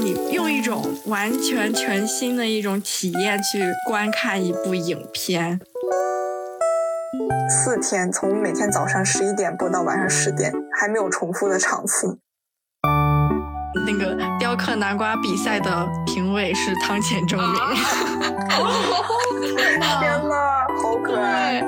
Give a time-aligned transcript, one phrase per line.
[0.00, 5.60] 让你用一种完全全新的一种体验去观看一部影片。
[7.50, 12.18] 四天，从每天早上十一点播到晚上十点，还没有重复的场次。
[13.86, 17.60] 那个雕刻南瓜比赛的评委是汤浅证明。
[20.00, 21.62] 天呐，好可爱！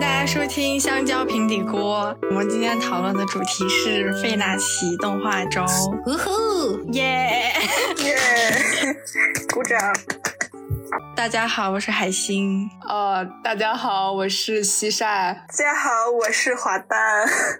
[0.00, 2.16] 大家收听香蕉平底锅。
[2.22, 5.62] 我们今天讨论的主题是费纳奇动画周。
[6.06, 7.52] 呜呼，耶
[7.98, 8.16] 耶！
[9.52, 9.78] 鼓掌。
[11.14, 12.66] 大家好，我是海星。
[12.88, 15.34] 呃，大家好，我是西晒。
[15.48, 16.98] 大家好，我是华蛋。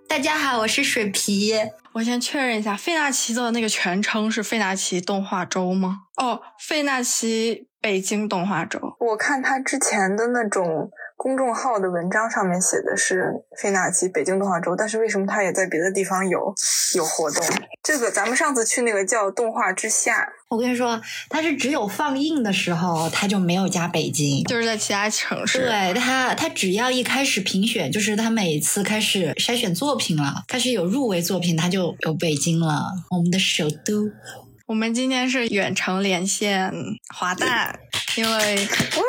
[0.09, 1.53] 大家好，我是水皮。
[1.93, 6.05] 我先确认一下，费纳奇的那个全称是费纳奇动画周吗？
[6.17, 8.81] 哦，费纳奇北京动画周。
[8.99, 10.91] 我看他之前的那种。
[11.23, 16.55] 公众号的文章上面写的是费纳奇北京动画周，但是为什么他也在别的地方有
[16.97, 17.45] 有活动？
[17.83, 20.99] 这个咱们上次去那个叫动画之夏，我跟你说，
[21.29, 25.67] 它是只有放映的时候，它就没有加北京，就是在其他城市。
[25.67, 34.11] 对它，它只要一开始评选，就是它每次开始筛选作品了，开始有入围作品，它就有北京了，我们的首都。
[34.71, 36.73] 我们今天是远程连线
[37.13, 37.77] 华大，
[38.17, 38.57] 因为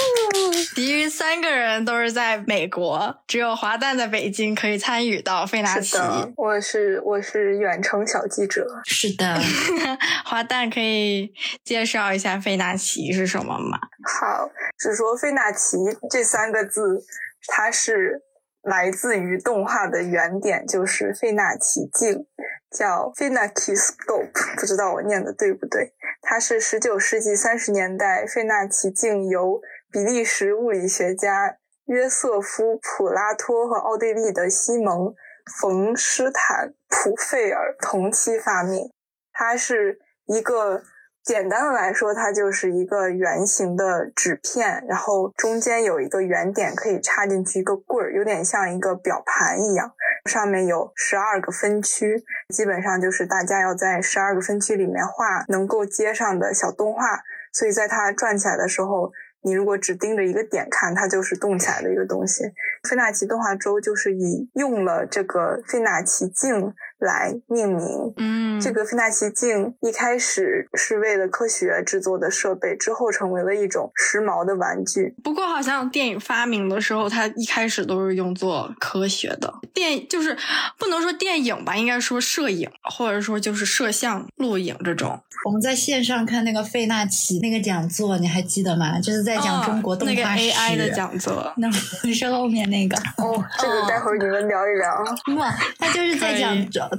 [0.74, 6.00] 其余三个人都是在美国，只有华诞在北京可以参与到费纳奇。
[6.36, 8.66] 我是我是远程小记者。
[8.86, 9.40] 是的，
[10.26, 11.32] 华诞可以
[11.64, 13.78] 介绍一下费纳奇是什么吗？
[14.04, 15.78] 好，只说费纳奇
[16.10, 17.04] 这三个字，
[17.46, 18.24] 它是
[18.64, 22.26] 来自于动画的原点，就是费纳奇镜。
[22.72, 25.94] 叫 f i n a k i Scope，不知道我念的对不对？
[26.22, 35.08] 它是十九世纪三十年代费纳奇镜由比利时物理学家约瑟夫·普拉托和奥地利的西蒙·
[35.60, 38.92] 冯施坦·普费尔同期发明。
[39.34, 40.82] 它是一个。
[41.24, 49.92] 简单的来说，它就是一个圆形的纸片，然后中间有一个圆点，可以插进去一个棍儿，有点像一个表盘一样。
[50.26, 57.22] 上面有十二个分区，基本上就是大家要在十二个分区里面画能够接上的小动画。
[57.54, 59.12] 所以在它转起来的时候，
[59.44, 62.44] 你如果只盯着一个点看，它就是动起来的一个东西。
[62.90, 66.74] 费纳奇动画周就是以用了这个费纳奇镜。
[67.02, 75.16] 来命名，嗯，这个费纳奇镜一开始是为了科学制作的设备，之后成为了一种时髦的玩具。
[75.24, 80.38] 不过，好像电影发明的时候，它一开始都是用作科学的电，就是
[80.78, 85.20] 不能说电影吧，应该说摄影，或者说就是摄像、录影这种。
[85.44, 89.00] 我们在线上看那个费纳奇那个讲座，你还记得吗？
[89.00, 90.22] 就是在讲中国动画史。
[90.22, 92.96] 那个 AI 的讲座， 那不是后面那个。
[93.18, 95.04] 哦，这个待会儿你们聊一聊。
[95.26, 95.42] 不，
[95.80, 96.56] 他就是在讲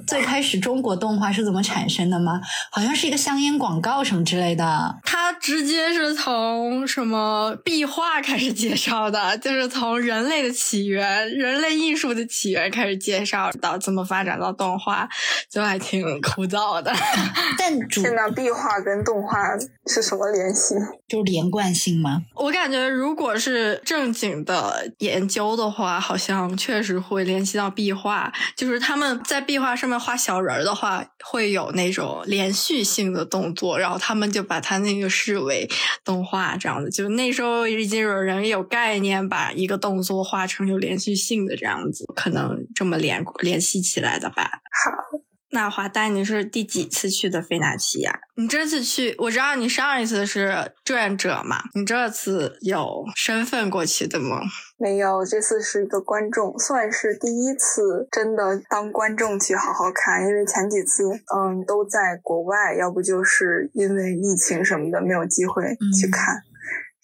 [0.07, 2.41] 最开始中国动画是怎么产生的吗？
[2.71, 4.99] 好像是一个香烟广告什么之类的。
[5.05, 15.09] 它直接是从什么壁画开始介绍的，就是从人类的起源、人类艺术的起源开始介绍，到怎么发展到动画，
[15.51, 16.93] 就还挺枯燥的。
[17.59, 19.39] 但主现在壁画跟动画
[19.87, 20.75] 是什么联系？
[21.09, 22.23] 就连贯性吗？
[22.35, 35.69] 我感觉如果是正经的研究的话，好像确实会联系到壁画，就是他们在壁画上面画小人儿的话，会有那种连续性的动作，然后他们就把它那个视为
[36.05, 36.89] 动画这样子。
[36.89, 44.49] 就那时候已经有人有概念，把一个动作画成有连续性的这样子，可能这么连联系起来的吧。
[44.85, 45.32] 好。
[45.55, 48.21] 那华丹，你是第几次去的费纳奇呀？
[48.37, 54.41] 你这次去，我知道你上一次是志愿者嘛，你这次有身份过去的吗？
[54.79, 61.05] 没有，这次是一个观众，算是第一次真的当观众去好好看，因为前几次
[61.37, 65.65] 嗯都在国外，要不就是因为疫情什么的没有机会
[66.01, 66.43] 去看。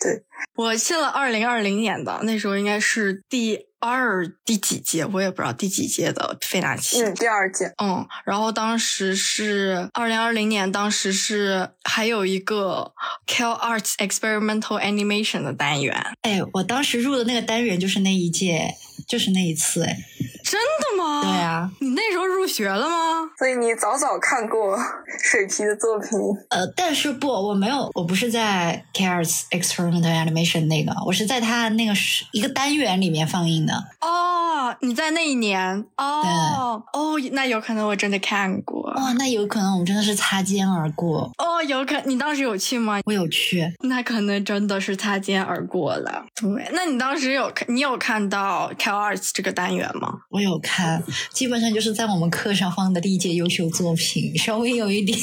[0.01, 0.23] 对
[0.55, 3.68] 我去了二零二零年的，那时候应该是第。
[3.81, 5.05] 二第几届？
[5.07, 12.93] 我也不知道第几届的费纳奇，嗯，第二届，嗯，然后当时是二零二零年，当时是还有一个
[13.27, 18.75] Cal Arts Experimental Animation 的单元，哎，我当时入的那个单元就是那一届，
[19.09, 19.97] 就是那一次，哎，
[20.45, 21.23] 真的吗？
[21.23, 23.31] 对啊，你那时候入学了吗？
[23.39, 24.79] 所以你早早看过
[25.23, 26.11] 水皮的作品，
[26.51, 31.93] 呃，但是不，我没有，我不是在 Cal Arts Experimental Animation 那个，我是在他那个
[32.33, 33.73] 一个单元里面放映的。
[34.01, 34.48] 哦，
[34.81, 38.89] 你在那一年哦哦，那有可能我真的看过。
[38.91, 41.31] 哦，那有可能我们真的是擦肩而过。
[41.39, 43.01] 哦，有可你当时有去吗？
[43.05, 46.25] 我有去，那可能真的是擦肩而过了。
[46.35, 50.21] 对，那你当时有看，你有看到 CalArts 这个单元吗？
[50.31, 51.03] 我有看，
[51.33, 55.19] 基本上就是在我们课上放的历届优秀作品，稍微有一点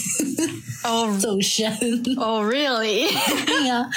[0.83, 1.65] 哦 走神。
[2.17, 3.07] 哦，really？
[3.45, 3.89] 对呀，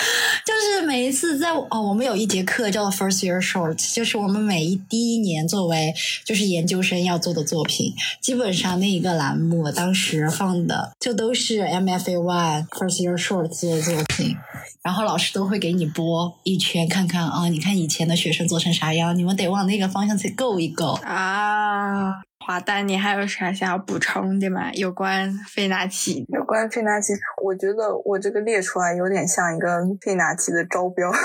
[0.44, 5.94] 就是每一次在哦，我们有一节课叫做 First Year Short，就是我们每一第一年作为
[6.24, 14.36] 就是研究生要做的作品，基本上那一个栏目当时放的就都是 MFA One First Year Short 做的作品，
[14.82, 20.98] 然后老师都会给你播一圈，看看啊，你看以前的学生做成啥样，你们得往那个方向去够一够。
[21.02, 24.72] 啊，华丹，你还有啥想要补充的吗？
[24.72, 26.24] 有关费纳奇？
[26.28, 27.12] 有关费纳奇，
[27.44, 29.68] 我觉得我这个列出来有点像一个
[30.00, 31.12] 费纳奇的招标。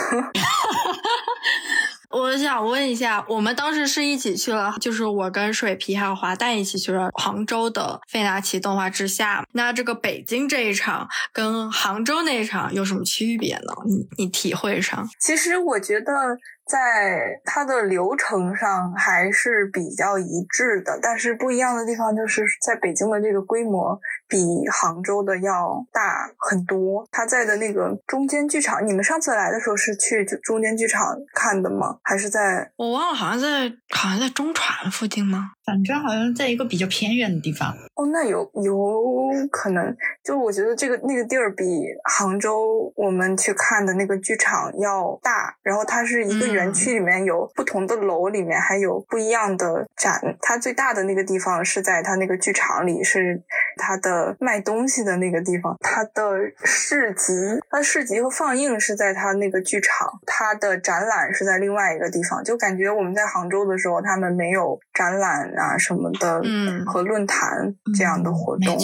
[2.13, 9.43] 我想问一下，我们当时是一起去了，就是我跟水皮还有华诞一起去了杭州的费纳奇动画之夏。
[9.53, 13.73] 那这个北京这一场跟杭州那一场有什么区别呢？
[13.87, 15.09] 你你体会上？
[15.19, 16.37] 其实我觉得。
[16.65, 24.37] 在它的流程上还是比较一致的，但是不一样的地方就是在北京的这个规模比
[24.71, 27.05] 杭州的要大很多。
[27.11, 31.97] 他在的那个中间剧场，你们上次来的时候是去中间剧场看的吗？
[32.03, 32.71] 还是在？
[32.77, 35.49] 我忘了，好像在好像在中传附近吗？
[35.65, 37.73] 反正好像在一个比较偏远的地方。
[37.95, 41.63] 哦，那有有可能，就我觉得这个那个地儿比
[42.03, 46.53] 杭州我们去看的那个剧场要大，然后它是一个。
[46.53, 50.21] 园区里面有不同的楼，里面还有不一样的展。
[50.39, 53.41] 它最大的那个地方是在它那个剧场里，是
[53.77, 55.77] 它的卖东西的那个地方。
[55.79, 57.33] 它的市集，
[57.69, 62.43] 它的市集和放映是在它那个剧场，它的展览是在另外一个地方。
[62.43, 68.77] 就感觉我们在杭州的时候，他们没有展览啊什么的，嗯，和论坛这样的活动。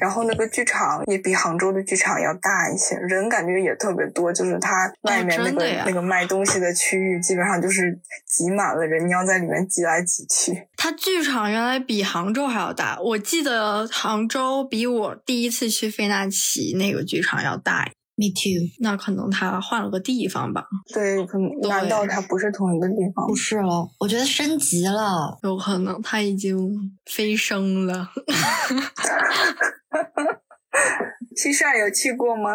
[0.00, 7.20] 然后那个剧场也比杭州的剧场要大一些，人感觉也特别多，就是它外面那个那个卖东西的区域。
[7.24, 10.68] 基本上就是挤满了人，你要在里面挤来挤去。
[10.84, 17.90] 它剧场原来比杭州还要大，我记得杭州比我第一次去费纳奇那个剧场要大。
[18.16, 18.68] Me too。
[18.80, 20.66] 那可能他换了个地方吧？
[20.92, 23.26] 对，可能难道他不是同一个地方？
[23.26, 26.54] 不是了，我觉得升级了，有可能他已经
[27.10, 28.10] 飞升了。
[31.36, 32.50] 西晒有去过吗？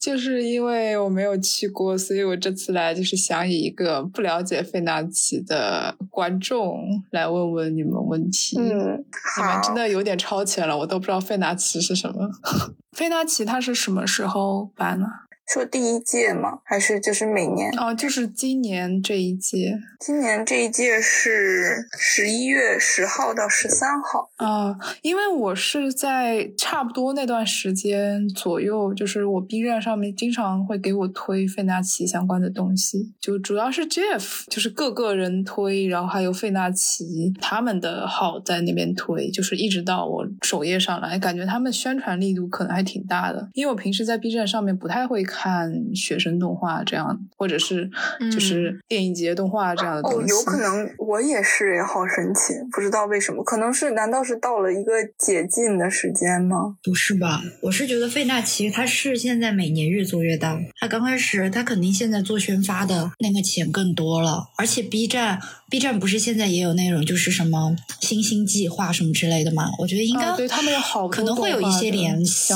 [0.00, 6.80] 就是因为我没有去过，所以我这次来就是想以一个不了解费纳奇的观众
[7.10, 8.58] 来问问你们问题。
[8.58, 12.28] 嗯，你们真的有点超前了，我都不知道费纳奇是什么。
[12.92, 15.06] 费纳奇他是什么时候办呢？
[15.46, 16.58] 说第一届吗？
[16.64, 17.70] 还是就是每年？
[17.78, 19.78] 哦，就是今年这一届。
[20.00, 24.28] 今年这一届是十一月十号到十三号。
[24.36, 43.48] 啊，因为我是在差不多那段时间左右，就是我 B 站上面经常会给我推费纳奇相关的东西，就主要是 Jeff，就是各个人推，然后还有费纳奇他们的号在那边推，就是一直到我首页上来，感觉他们宣传力度可能还挺大的。
[43.54, 45.35] 因为我平时在 B 站上面不太会看。
[45.36, 47.90] 看学生动画这样，或者是
[48.32, 50.18] 就是电影节动画这样的东西。
[50.18, 56.76] 哦，有可能 我也是，也好神奇，不知道为什么，可能是难道是到了一个解禁的时间吗？
[56.82, 57.42] 不是吧？
[57.62, 65.38] 我是觉得费纳奇他是现在每年越做越大，他刚开始他肯定现在做宣发的那个钱更多了，而且 B 站。
[65.68, 69.68] B 站不是现在也有那种就是什么星星计划什么之类的吗？
[69.80, 72.54] 我觉得应该对他们有好可能会有一些联系，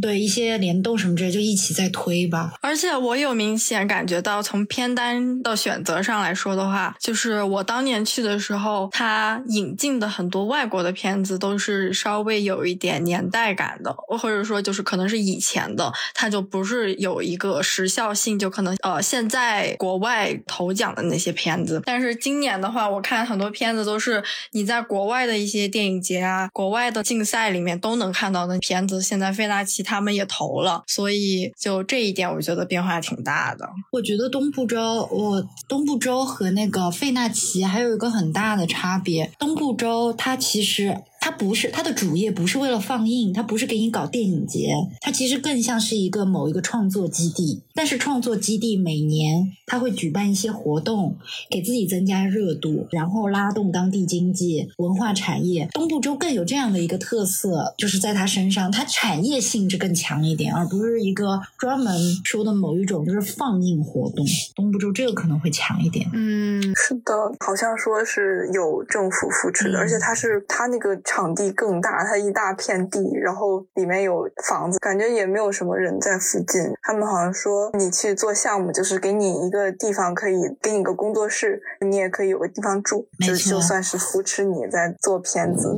[0.00, 2.54] 对一些联动什么之类就一起在推吧。
[2.62, 22.45] 而且我有明显感觉到，从片单的选择上来说的话，就是我当年去的时候，他引进的很多外国的片子都是稍微有一点年代感的，或者说就是可能是以前的，它就不是有一个时效性，就可能呃现在国外投奖的那些片子，但是今年。
[22.46, 24.22] 年的话，我看很多片子都是
[24.52, 29.02] 你在国外的一些电影节啊、国外的竞赛里面都能看到的片子。
[29.02, 33.68] 现在费纳奇他们也投了，所以就这一点，我觉得变化挺大的。
[33.90, 39.32] 我觉得东部州，我东部州和那个费纳奇还有一个很大的差别。
[39.38, 40.96] 东部州它其实。
[41.26, 47.64] 它不是它的主业，不是为了放映，它不是给你搞电影节，它其实更像是一个某一个创作基地。
[47.74, 51.18] 但是创作基地每年它会举办一些活动，
[51.50, 55.68] 给自己增加热度，然后拉动当地经济、文化产业。
[55.72, 61.92] 东部州更有这样的一个特色，就是在它身上，它产业性质更强一点，而不是一个专门
[62.22, 64.24] 说的某一种就是放映活动。
[64.54, 66.08] 东部州这个可能会强一点。
[66.14, 67.12] 嗯，是的，
[67.44, 70.96] 好像说是有政府扶持的，而且它是它那个。
[71.16, 76.70] 场地更大，它一大片地，然后里面有房子，感觉也没有什么人在附近。
[76.82, 85.74] 他们好像说你去做项目，就是给你一个地方可以给你个工作室，你也可以有个地方住，就就算是扶持你在做片子。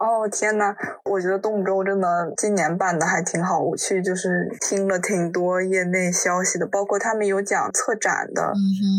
[0.00, 8.52] 哦天呐，我觉得动物周真的今年办的还挺好，我去就是听了挺多业内消息的，包括他们有讲策展的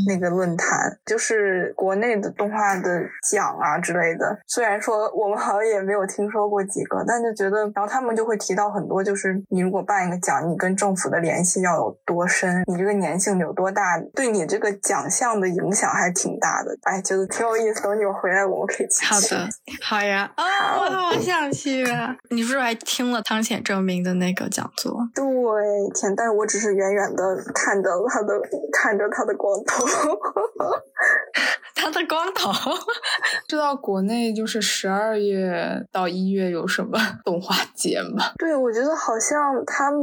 [0.08, 4.40] 那个论坛，就是国内的动画的奖啊之类的。
[4.48, 16.78] 虽然说我们好像也没有听说过几个，但就觉得，然后他们就会提到很多，就是你如果办一个奖，你跟政府的联系要有多深，你这个粘性有多大，对你这个奖项的影响还挺大的。
[16.84, 19.04] 哎，觉得挺有意思，等你们回来我们可以去。
[19.06, 19.50] 好的，
[19.82, 20.91] 好呀，啊。
[20.92, 22.16] 好想去啊！
[22.30, 24.98] 你是不是还听了汤浅证明的那个讲座？
[25.14, 25.24] 对，
[25.94, 28.40] 天，但是我只是远远的看着他的，
[28.72, 29.86] 看着他的光头。
[31.74, 32.52] 他的光头，
[33.48, 38.26] 知道国内就是十二月到一月有什么动画节吗？
[38.38, 40.02] 对，我觉得好像他们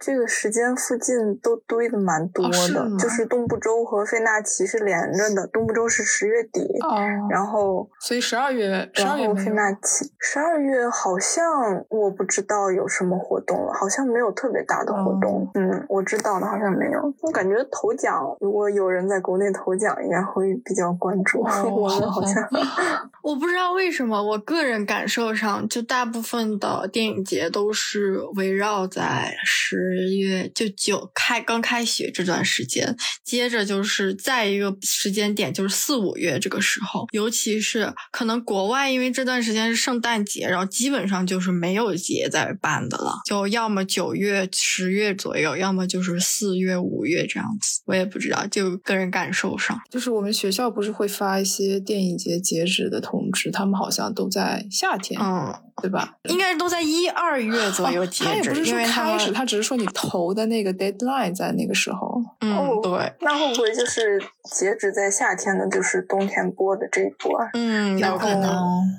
[0.00, 6.96] 这个时间附近都堆的蛮多的，就是东部州和费纳奇是连着的，东部州是十月底，哦，
[7.28, 20.92] 然后所以十二月，然后费纳奇十二月好像我不知道有什么活动了，好像没有特别大的活动，嗯，我知道的好像没有，我感觉头奖如果有人在国内头奖，应该会比较。
[21.02, 22.48] 关注 我们好像，
[23.24, 50.92] 我不知道为什么，我个人感受上，就大部分的电影节都是围绕在十月就九开刚开学这段时间，接着就是在一个时间点就是四五月这个时候，尤其是可能国外因为这段时间是圣诞节，然后基本上就是没有节在办的了，就要么九月十月左右，要么就是四月五月这样子，我也不知道，就个人感受上，就是我们学校不是。
[50.92, 55.18] 会发一些电影节截止的通知，他们好像都在夏天。
[55.18, 55.50] 嗯。
[55.80, 56.16] 对吧？
[56.24, 58.24] 应该都在一二月左右截止。
[58.24, 62.22] 他也不是说开始，他只是说你投的那个 deadline 在那个时候。
[62.40, 63.12] 嗯，对。
[63.20, 67.38] 那会不会就是截止在夏天的，就是冬天播的这一波？
[67.54, 68.52] 嗯，有可能。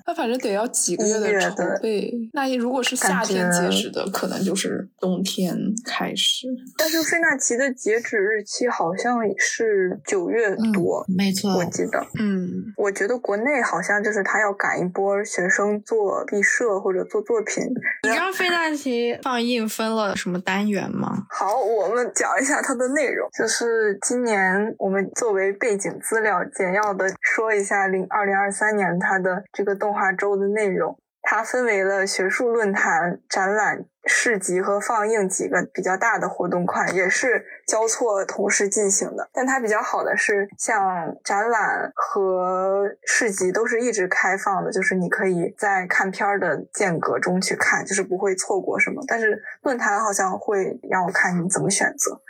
[0.07, 2.11] 那反正得要几个月的筹备。
[2.33, 6.47] 那如果是夏天截止的，可能就是冬天开始。
[6.77, 12.05] 但是费纳奇的截止日期好像是九月多，没错，我记得。
[12.19, 16.63] 嗯，我觉得国内好像就是他要赶一波学生做毕设。
[16.79, 17.63] 或者做作品，
[18.03, 21.25] 你知道费纳奇放映分了什么单元吗？
[21.29, 23.29] 好，我们讲一下它的内容。
[23.37, 30.97] 就是今年我们作为背景资料，简要的说一下零二零二三年它的这个动画周的内容。
[31.21, 33.85] 它分为了学术论坛、展览。
[34.05, 49.03] 市集和放映几个比较大的活动块也是交错同时进行的，但它比较好的是，像展览和市集都是一直开放的，就是你可以在看片儿的间隔中去看，就是不会错过什么。
[49.07, 52.21] 但是论坛好像会让我看你怎么选择，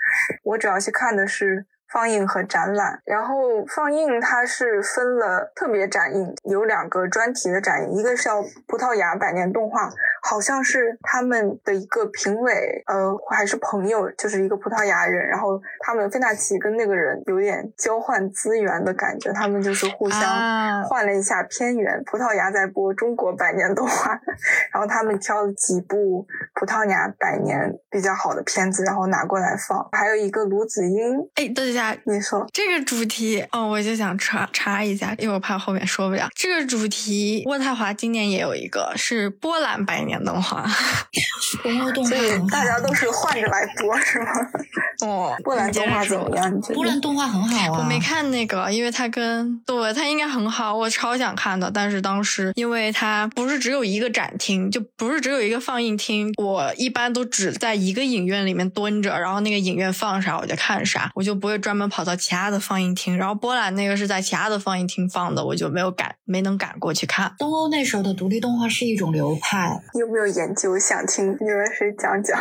[0.43, 1.65] 我主要去看的是。
[1.93, 9.87] 放映和展览，然后放映它是分了特别展映，有两个专题的展映，一个是叫葡萄牙百年动画，
[10.23, 24.19] 好像是他们的一个评委，呃，还是朋友，就是一个葡萄牙人，然后他们费纳奇跟那个人有点交换资源的感觉，他们就是互相换了一下片源，葡萄牙在播中国百年动画，
[24.73, 31.82] 然后他们挑了几部葡萄牙百年比较好的片子，然后拿过来放，还有一个卢子英，哎，等一下。
[32.05, 36.29] 你说这个主题哦，我就想查查一下，因为我怕后面说不了。
[36.35, 40.65] 这个主题，渥太华今年也有一个是波兰百年 动画，
[41.59, 44.27] 所以大家都是换着来播，是吗？
[45.05, 46.61] 哦，波兰动画怎么样？
[46.73, 51.69] 波兰动画很好啊，我没看那个，因为它跟对它应该很好，我超想看的。
[51.69, 61.72] 但是当时因为它不是只有一个展厅，就不是只有一个放映厅，我一般都只在一个影院里面蹲着，然后那个影院放啥我就看啥，我就不会专。
[61.73, 67.33] 专门跑到其他的放映厅，然后波兰那个是在其他的放映厅放的，我就没有赶，没能赶过去看。
[67.39, 70.77] 东欧那时候的独立动画是一种流派，有没有研究？
[70.77, 72.39] 想听你们谁讲讲？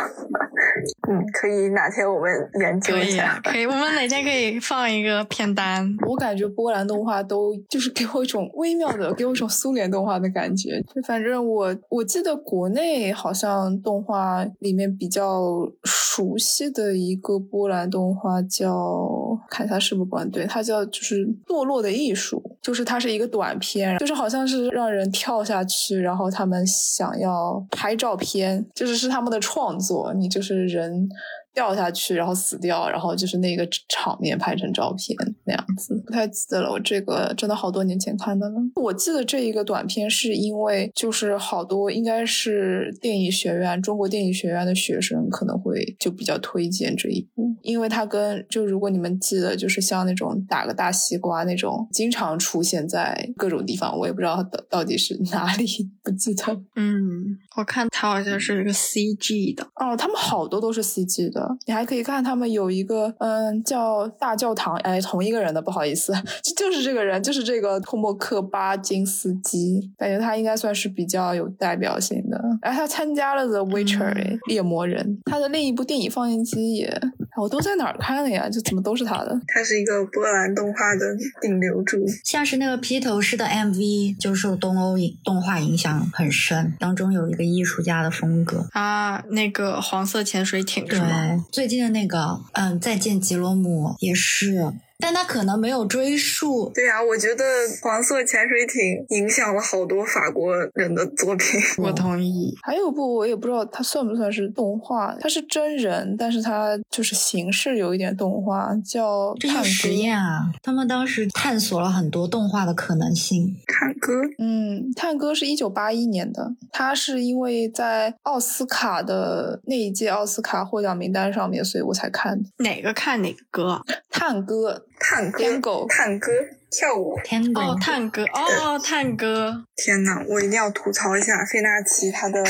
[1.09, 3.41] 嗯，可以，哪天我们研究一下。
[3.43, 5.91] 可以，我们哪天可以放一个片单？
[6.07, 10.79] 我感觉波兰动画都就是给我一种微妙的，给我一种苏联动画的感觉。
[10.93, 15.41] 就反正我我记得国内好像动画里面比较
[15.83, 19.22] 熟悉的一个波兰动画叫。
[19.49, 31.07] 看一下是不是关对，它叫就是堕落的艺术，就是它是一个短片，就是好像是让人跳下去，然后他们想要拍照片，就是是他们的创作，你就是人
[31.53, 36.71] 掉下去，然后死掉，然后就是那个场面拍成照片那样子，不太记得了。
[36.71, 38.55] 我这个真的好多年前看的了。
[38.75, 55.65] 我记得这一个短片是因为就是好多应该是电影学院，中国电影学院的学生可能会就比较推荐这一部，因为它跟就如果你们记得，就是像那种打个大西瓜那种，经常出现在各种地方，我也不知道到到底是哪里，
[56.03, 56.43] 不记得。
[56.75, 59.63] 嗯，我看它好像是一个 CG 的。
[59.75, 66.13] 哦，他们好多都是 CG 的，你还可以看他们有一个嗯叫大教堂，哎，同一个人的，不好意思，
[66.55, 72.39] 就就是这个人，就是这个托莫克巴金斯基，感觉他应该算是比较有代表性的。
[72.61, 77.01] 哎，他参加了 The Witcher，哎，猎魔人，他的另一部电影放映机也，
[77.37, 78.49] 我都在哪儿看的呀？
[78.49, 79.39] 就怎么都是他的？
[79.47, 96.71] 他是一个波兰动画的顶流主，像是那个披头士的 MV 就受东欧影动画影响很深，当中有一个艺术家的风格啊，那个黄色潜水艇对是吗？，最近的那个嗯，再见吉罗姆也是，但他可能没有追溯。
[96.73, 97.43] 对呀、我觉得
[97.81, 101.59] 黄色潜水艇影响了好多法国人的作品。
[101.83, 102.55] 我同意。
[102.61, 110.51] 还有部我也不知道它算不算是动画，它是真人，但是它就是形式有一点动画，叫这探戈是实验啊！
[110.61, 113.55] 他们当时探索了很多动画的可能性。
[113.67, 122.49] 探戈，嗯，探戈是一九八一年的，它是因为在奥斯卡的那一届奥斯卡获奖名单上面，所以我才看的。
[122.57, 123.81] 哪个看哪个歌？
[124.09, 126.31] 探戈探戈，Tango 探戈，
[126.71, 127.19] 跳舞。
[127.25, 129.65] Tango，、哦，探戈，哦，探戈。
[129.75, 132.41] 天呐，我一定要吐槽一下费纳奇他的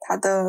[0.00, 0.44] 他的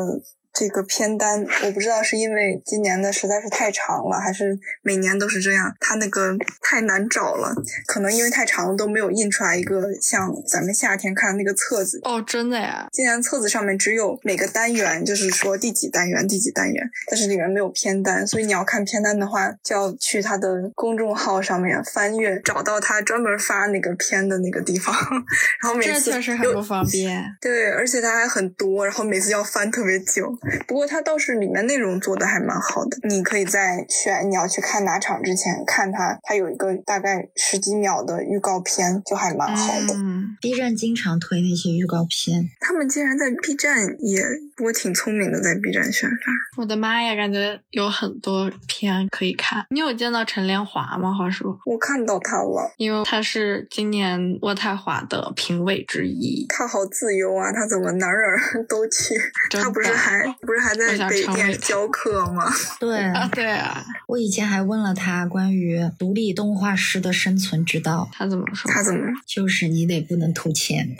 [0.54, 7.52] 这个片单，我不知道是因为今年的实在是太长了，还是每年都是这样，它那个太难找了，
[7.86, 11.98] 可能因为太长了都没有印出来一个像咱们夏天看的那个册子。
[12.04, 12.86] 哦，真的呀？
[12.92, 24.94] 今年册子上面只有每个单元，就是说第几单元、第几单元，但是里面没有片单，所以你要看片单的话，就要去他的公众号上面翻阅，找到他专门发那个片的那个地方，
[25.60, 27.24] 然后每这次确实很有不方便。
[27.40, 30.32] 对，而且它还很多，然后每次要翻特别久。
[30.66, 39.94] 不过它倒是里面内容做的还蛮好的，你可以在选你要去看哪场之前看它，它有一个大概十几秒的预告片，就还蛮好的。
[39.94, 44.22] 嗯，B 站经常推那些预告片，他们竟然在 B 站也，
[44.56, 46.32] 不过挺聪明的，在 B 站宣发。
[46.62, 49.66] 我的妈呀，感觉有很多片可以看。
[49.70, 51.12] 你有见到陈莲华吗？
[51.14, 56.46] 话说，我看到他了，因为他是今年渥太华的评委之一。
[56.48, 59.14] 他好自由啊，他怎么哪儿哪儿 都去？
[59.50, 62.44] 他不是还不是还在北电教课吗？
[62.80, 68.70] 对啊，对啊，我以前还问了他关于独立动画师的生存之道，他怎么说？
[68.70, 70.96] 他怎么就是你得不能偷钱，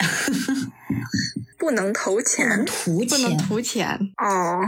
[1.57, 2.47] 不能投钱？
[2.85, 3.87] 不能钱，图钱。
[4.17, 4.59] 哦，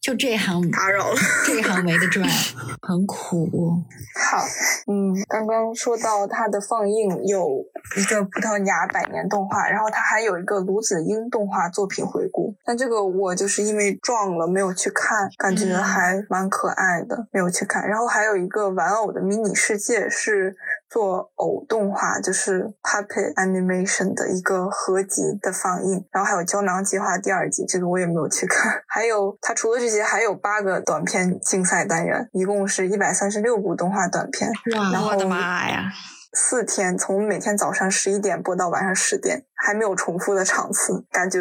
[0.00, 1.16] 就这行打扰了。
[1.44, 2.28] 这行没得赚，
[2.82, 3.82] 很苦。
[4.14, 4.44] 好，
[4.86, 7.64] 嗯，刚刚说到它的放映有
[7.96, 17.86] 一个葡萄牙百年动画，然后它还有一个卢子英动画作品回顾，但这个我就是因为撞了没有去看，感觉嗯还蛮可爱的，没有去看。
[17.86, 20.56] 然后还有一个玩偶的迷你世界是
[20.92, 28.70] 做偶动画，就是 puppet animation 的一个合集的放映，然后还有胶囊计划第二季，这个我也没有去看。
[28.86, 35.90] 还有它除了这些，还有八个短片竞赛单元，一共是一百三十六部动画短片，然哇，后我的妈呀！
[36.34, 41.40] 四天，从每天早上十一点播到晚上十点，还没有重复的场次，感觉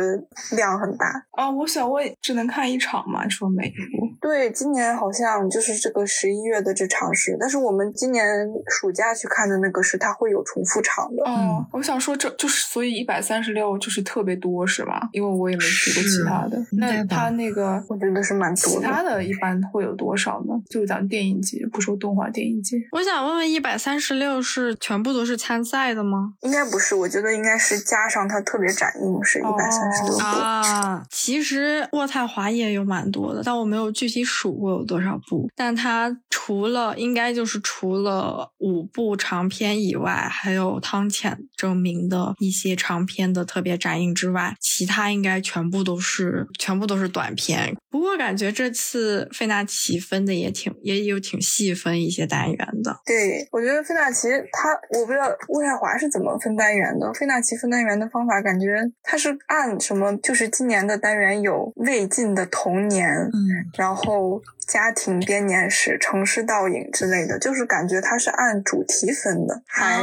[0.51, 1.25] 量很大。
[1.31, 3.27] 啊，我想问，只能看一场吗？
[3.27, 4.07] 说每一部？
[4.21, 8.23] 对，今年好像就是这个十一月的这场是，但是我们今年
[8.67, 11.23] 暑假去看的那个是它会有重复场的。
[11.25, 15.09] 哦，我想说这就是，所以一百三十六就是特别多是吧？
[15.13, 16.63] 因为我也没去过其他的。
[16.77, 20.53] 那应该吧他那个我觉得是蛮多的其他的一般会有多少呢？
[20.69, 22.77] 就是咱们电影节，不说动画电影节。
[22.91, 26.33] 我想问问，一百三十六是全部都是参赛的吗？
[26.41, 30.19] 应该不是，我觉得应该是加上它特别展映是一百三十六部。
[30.19, 35.49] 啊，其实渥太华也有蛮多的，但我没有具体数过有多少部。
[35.55, 47.75] 但它除了应该就是除了五部长篇以外，还有汤浅证明的一些长篇的特别展映之外，其他应该全部都是全部都是短片。
[47.89, 52.99] 不过感觉这次费纳奇分的也挺也有挺细分一些单元的。
[53.05, 54.69] 对，我觉得费纳奇他，
[54.99, 57.13] 我不知道渥太华是怎么分单元的。
[57.13, 63.31] 费纳奇分单元的方法，感觉他是按什么，就是今年的单元有魏晋的童年，嗯，
[63.77, 69.99] 然后家庭编年史、城市倒影之类的，就是感觉它是按主题分的，还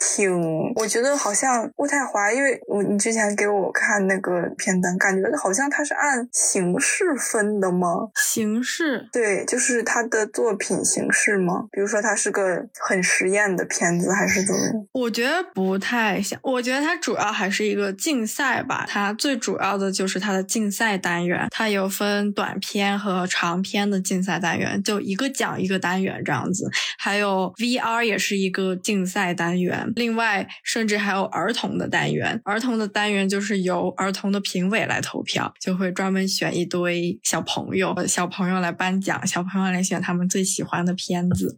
[0.00, 8.08] 挺，我觉得好像渥太华，因为我你之前给我看那个片单，感觉好像它是按形式分的吗？
[8.14, 11.66] 形式，对，就是它的作品形式吗？
[11.70, 14.60] 比如说它是个很实验的片子，还是怎么？
[14.92, 41.56] 我觉得不太像，我觉得它主要还是一个竞赛吧，它最主要的就是它的竞赛单元，它有分短片和长片的竞赛单元，就一个奖一个单元这样子，还有 VR 也是一个竞赛单元，另外甚至还有儿童的单元，儿童的单元就是由儿童的评委来投票，就会专门选一堆小朋友，小朋友来颁奖，小朋友来选他们最喜欢的片子，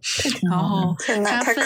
[0.49, 1.57] 然后他分，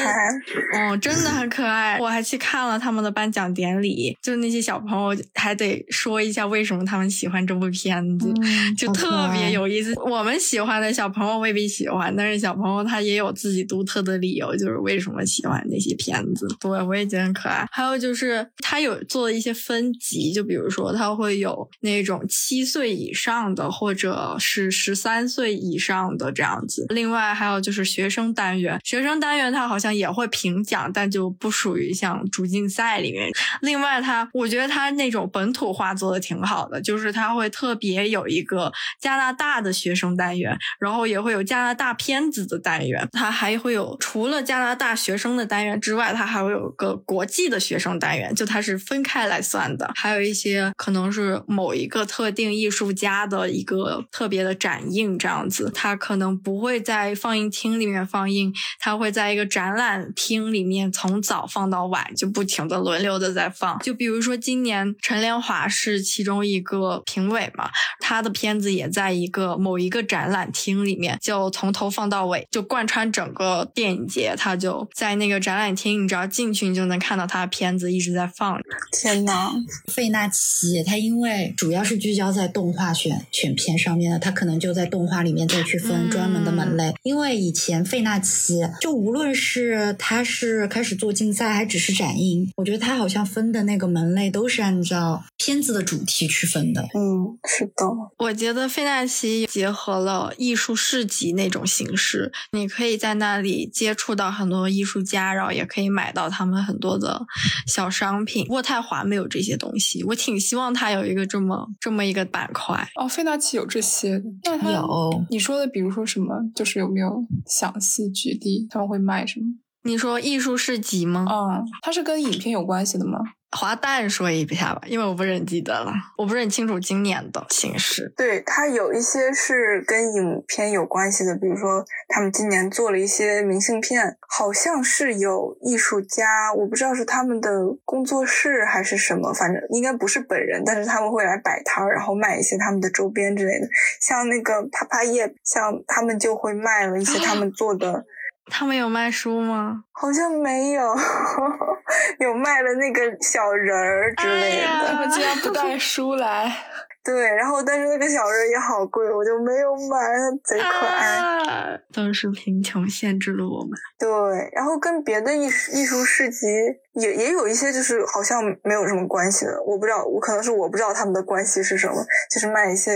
[0.75, 8.33] 哦，真的很可爱，我还去看了他们的颁奖典礼，就那些小朋友还得说一下为什么他们喜欢这部片子，
[8.77, 9.95] 就特别有意思。
[10.05, 16.47] 我们很喜欢的小朋友未必喜欢，但是小朋友他也有自己独特的理由，就是为什么喜欢那些片子。
[16.61, 17.67] 对，我也觉得很可爱。
[17.73, 26.87] 还有就是他有做一些分级，就比如说他会有那种七岁以上的，或者是十三岁以上的这样子。
[26.91, 33.29] 另外还有就是学生单元，学生单元他好像也会评奖，但就不属于像主竞赛里面。
[33.63, 49.91] 另外他，我觉得他那种本土化做的挺好的，就是他会特别有一个加拿大的学生单元，然后也会有加拿大片子的单元，它还会有除了加拿大学生的单元之外，它还会有个国际的学生单元，就它是分开来算的。
[49.95, 63.79] 还有一些可能是某一个特定艺术家的一个特别的展映这样子，他可能不会在放映厅里面放映，他会在一个展览厅里面从早放到晚，就不停的轮流的在放。
[63.79, 78.61] 就比如说今年陈连华是其中一个评委嘛，他的片子也在一个某一个展览厅里面，就从头放到尾，就贯穿整个电影节，他就在那个展览厅，你只要进去，你就能看到他的片子一直在放。
[78.91, 79.53] 天呐，
[79.87, 86.93] 费纳奇他因为主要是聚焦在动画选选片上面的，他可能就在动画里面再去分专门的门类。
[87.05, 96.83] 因为以前费纳奇就无论是他是开始做竞赛，还只是展映，我觉得他好像分的那个门类都是按照片子的主题去分的。
[96.95, 97.87] 嗯，是的。
[98.19, 107.27] 我觉得费纳奇结合了艺术市集那种形式，你可以在那里接触到很多艺术家，然后也可以买到他们很多的
[107.67, 108.47] 小商品。
[108.47, 112.89] 渥太华没有这些东西，我挺希望它有一个这么这么一个板块。
[112.97, 118.67] 哦，费纳奇有这些，那有你说的，比如说什么，就是有没有详细举例？
[118.71, 119.47] 他们会卖什么？
[119.83, 121.25] 你说艺术市集吗？
[121.29, 123.19] 嗯，它是跟影片有关系的吗？
[123.53, 128.13] 华诞说一下吧，因为我不是很记得了，我不是很清楚今年的形式。
[128.17, 137.51] 对，它有一些是跟影片有关系的，比如说他们今年做了一些明信片，好像是有艺术家，我不知道是他们的
[137.85, 143.67] 工作室还是什么，反正应该不是本人，但是他们会来摆摊，然后卖一些他们的周边之类的，
[144.01, 148.05] 像那个啪啪叶，像他们就会卖了一些他们做的。
[148.51, 149.85] 他们有卖书吗？
[149.93, 150.83] 好像没有，
[152.21, 154.87] 有卖了那个小人儿之类的。
[154.87, 156.53] 他们竟然不带书来。
[157.03, 159.97] 对，然后但是那个小人也好贵，我就没有买，
[160.45, 161.81] 贼可爱。
[161.95, 163.71] 都是贫穷限制了我们。
[163.99, 164.09] 对，
[164.53, 166.47] 然后跟别的艺术艺术市集
[166.93, 169.63] 也也有一些，就是好像没有什么关系的。
[169.65, 171.95] 我不知道，我可能是我不知道他们的关系是什么，
[172.31, 172.93] 就是卖一些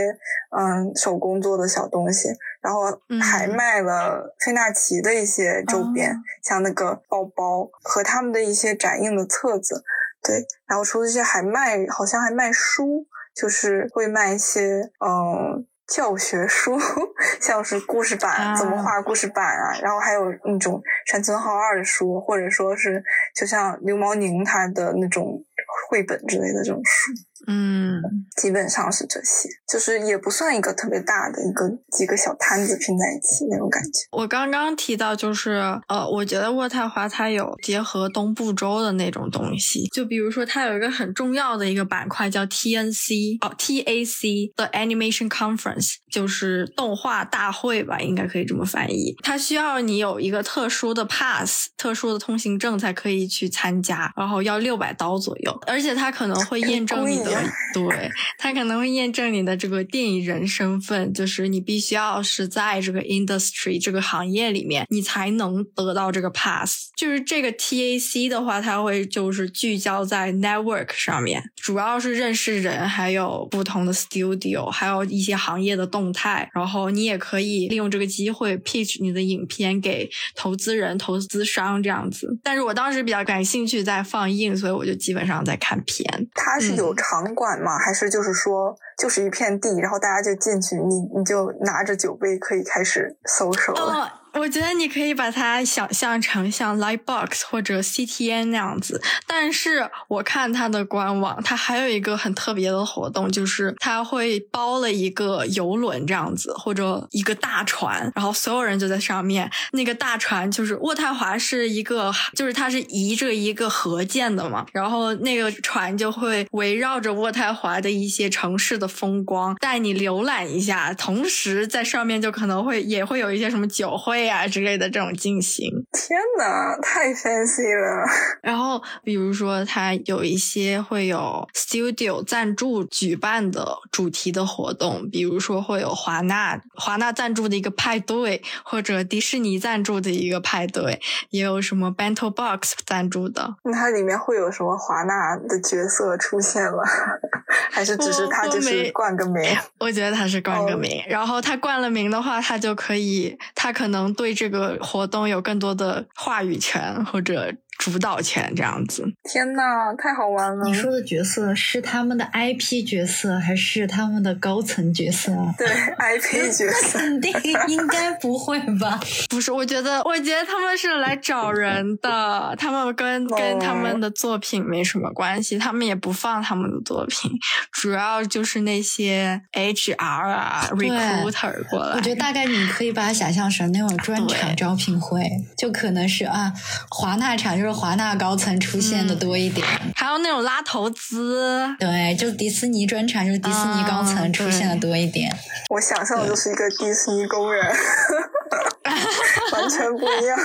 [0.55, 2.29] 嗯手工做的小东西，
[2.65, 2.81] 然后
[3.21, 9.85] 还卖了费纳奇的一些周边，像那个包包和他们的一些展映的册子。
[10.21, 13.07] 对，然后除了这些还卖，好像还卖书。
[13.35, 16.79] 就是会卖一些嗯教学书，
[17.43, 23.03] 像是故事版怎么画故事版啊，然后还有那种山村浩二的书，或者说是
[23.35, 25.45] 就像刘毛宁他的那种
[25.91, 27.11] 绘本之类的这种书。
[27.47, 28.01] 嗯，
[28.37, 33.91] 基本上是这些，就是也不算一个特别大的一个几个小摊子拼在一起那种感觉。
[34.13, 35.53] 我刚刚提到就是
[35.89, 49.15] 呃，我觉得渥太华它有结合东部州的那种东西，就比如说它有一个很重要的一个板块叫 TNC 哦 TAC 的 Animation Conference，就是动画大会吧，应该可以这么翻译。
[49.23, 57.34] 它需要你有一个特殊的 pass，特殊的通行证才可以去参加，然后要六百刀左右，而且它可能会验证你的。
[57.75, 66.91] 对，它可能会验证你的这个电影人身份，就是你必须要是在这个 industry 这个行业里面，你才能得到这个 pass。
[66.97, 76.49] 就是这个 TAC 的话，它会就是聚焦在 network 上面，主要是认识人，还有不同的 studio，还有一些行业的动态。
[76.55, 82.39] 然后你也可以利用这个机会 pitch 你的影片给投资人、投资商这样子。
[82.43, 86.29] 但是我当时比较感兴趣在放映，所以我就基本上在看片。
[86.35, 87.79] 它是有场馆吗？
[87.79, 94.24] 还是就是说就是一片地，然后大家就进去，你你就拿着酒杯可以开始搜手了？
[94.35, 109.51] 我觉得你可以把它想象成像 Lightbox 或者 CTN 那样子，但是我看它的官网，它还有一个很特别的活动，就是它会包了一个游轮这样子，或者一个大船，然后所有人就在上面。
[109.73, 124.24] 那个大船就是渥太华是一个，就是它是移着一个河建的嘛，然后那个船就会围绕着渥太华的一些城市的风光带你浏览一下，同时在上面就可能会也会有一些什么酒会。
[124.25, 128.05] 呀之类的这种进行，天哪，太 fancy 了。
[128.43, 143.57] 然后比如说，它有一些会有 studio 赞助举办的主题的活动，比如说会有华纳华纳赞助的一个派对，或者迪士尼赞助的一个派对，也有什么 Bento Box 赞助的。
[143.65, 146.79] 那它里面会有什么华纳的角色出现吗，
[147.73, 149.43] 还是只是他就是冠个名？
[149.81, 151.03] 我觉得他是冠个名。
[151.09, 154.14] 然后他冠了名的话，他就可以，他可能。
[154.15, 157.55] 对这个活动有更多的话语权，或者。
[157.85, 160.65] 主导权这样子，天呐，太好玩了！
[160.65, 165.31] 你说的角色是他们的 IP 角色，还是他们的高层角色？
[165.59, 167.31] 对，IP 角色，肯定
[167.69, 168.99] 应该不会吧？
[169.29, 177.31] 不是，我觉得，我觉得他们是来找人的，他们跟跟他们的作品没什么关系，他们也不放他们的作品，
[177.71, 181.97] 主要就是那些 HR 啊，recruiter 过来。
[181.97, 185.23] 我觉得大概你可以把它想象成那种专场招聘会，
[185.59, 186.51] 就可能是啊，
[186.89, 187.55] 华纳场。
[187.55, 195.37] 就是华纳高层出现的多一点，还有那种拉投资，对，就迪士尼专场，就是迪士尼高层出现的多一点。
[195.71, 197.67] 我想象的就是一个迪士尼工人，
[199.53, 200.39] 完全不一样。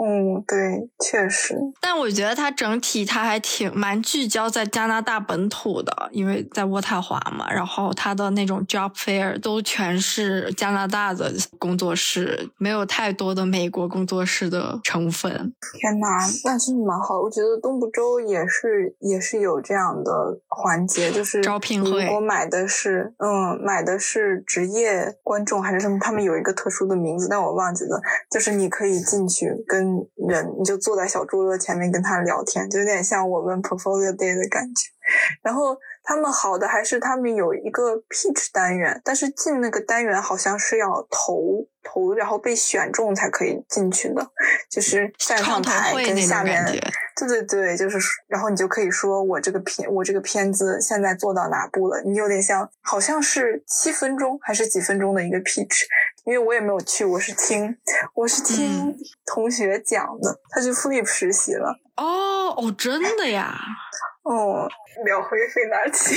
[0.00, 1.56] 嗯，对，确实。
[1.80, 7.52] 但我觉得它整体它还挺蛮聚焦在加拿大本土的，因为在渥太华嘛。
[7.52, 15.52] 然后它的那种 job fair 都全是加拿大的工作室，没有太多的美国工作室的成分。
[15.80, 16.06] 天呐，
[16.44, 17.20] 那真的蛮好。
[17.20, 22.04] 我觉得东部州也是也是有这样的环节，就是招聘会。
[22.04, 28.00] 如果买的是嗯买的是职业观众还是什么，他们有一个特殊的名字，但我忘记了。
[28.30, 29.87] 就是你可以进去跟。
[30.28, 34.90] 人，你就坐在小桌子前面跟他聊天，就有点像我们 portfolio day 的感觉。
[35.42, 35.76] 然后
[36.08, 44.26] 他们好的还是他们有一个 pitch 单元，但是进那个单元好像是要投投，然后被选中才可以进去的，
[44.70, 46.64] 就是站上台跟下面，
[47.14, 55.82] 对对对，就是然后你就可以说我这个片我这个片子现在做到哪步了，你有点像好像是七分钟还是几分钟的一个 pitch。
[56.24, 57.74] 因为我也没有去，我是听，
[58.14, 58.94] 我是听
[59.24, 60.38] 同学讲的。
[60.50, 61.74] 他去 Flip 实习了。
[61.96, 63.58] 哦哦，真的呀。
[64.28, 64.68] 哦，
[65.04, 66.14] 秒回费纳奇。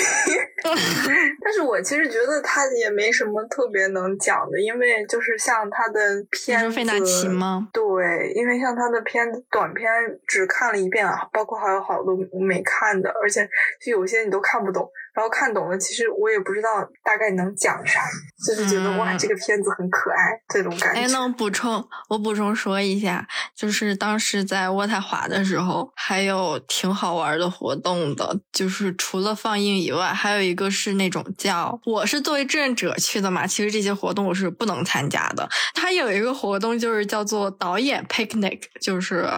[1.41, 6.71] 但是我其实觉得他也没什么特别能讲的，因为就是像他的片子。
[6.71, 7.69] 费纳奇吗？
[7.71, 9.87] 对，因为像他的片子短片
[10.27, 13.47] 只看了一遍啊，包括还有好多没看的，而且
[13.79, 14.89] 就有些你都看不懂。
[15.13, 16.69] 然后看懂了，其实我也不知道
[17.03, 18.01] 大概能讲啥，
[18.47, 21.01] 就是觉得哇，这个片子很可爱这种感觉。
[21.01, 35.49] 哎，那我补充，我补充说一下，就是当时在渥太华的时候，还有挺好玩的活动的，就是除了放映以外，还有一个是那种叫我是作为志愿者去的嘛，其实这些活动我是不能参加的。
[35.73, 39.29] 它有一个活动就是叫做导演 picnic，就是。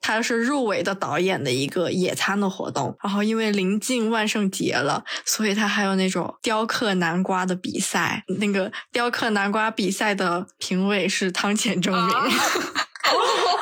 [0.00, 8.24] 他是入围的导演的一个野餐的活动，然后因为临近万圣节了，所以他还有那种雕刻南瓜的比赛。
[8.38, 12.14] 那个雕刻南瓜比赛的评委是汤浅证明。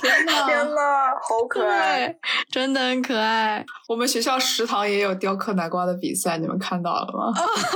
[0.00, 0.80] 天呐，天呐，
[1.20, 2.14] 好可爱，
[2.50, 3.64] 真的很可爱。
[3.88, 7.32] 我们学校食堂也有雕刻南瓜的比赛，你们看到了吗？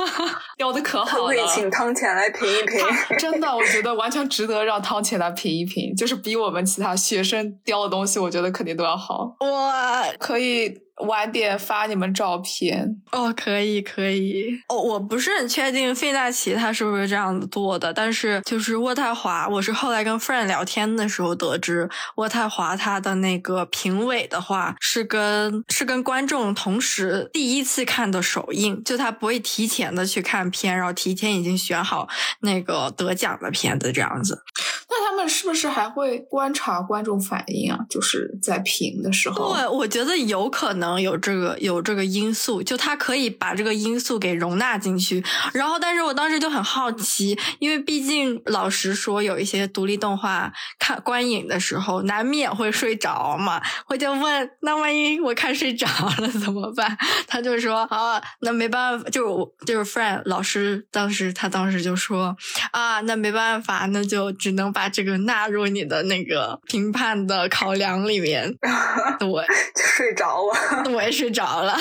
[0.57, 2.79] 雕的可好了，可以请汤浅来评一评。
[3.19, 9.37] 真的，我觉得完全值得让汤浅来评一评，就是比我们其他学生雕的东西，我觉得肯定都要好。
[9.41, 10.84] 哇，可以。
[11.07, 32.07] 晚点发你们照片哦，可以可以哦，我不是很确定费纳奇他是不是这样子做的，但是就是渥太华，我是后来跟 friend 聊天的时候得知，渥太华他的那那个评委的话，是跟是跟观众同时第一次看的首映，就他不会提前的去看片，然后提前已经选好
[32.43, 34.45] 那个得奖的片子这样子。
[34.89, 37.79] 那他们是不是还会观察观众反应啊？
[37.91, 45.25] 就是在评的时候，对，我觉得有可能有这个有这个因素，就他可以把这个因素给容纳进去。
[45.53, 55.87] 然后，但是我当时就很好奇，因为毕竟老实说，有一些独立动画看观影的时候难免会睡着嘛，我就问，那万一我看睡着
[56.19, 56.97] 了怎么办？
[57.27, 62.37] 他就说啊，那没办法，就就是 friend 老师当时他当时就说
[62.73, 68.55] 啊，那没办法，那就只能把这个纳入你的那个评判的考量里面。
[69.19, 69.29] 对，
[69.75, 70.55] 就睡着了。
[70.95, 71.77] 我也睡着了。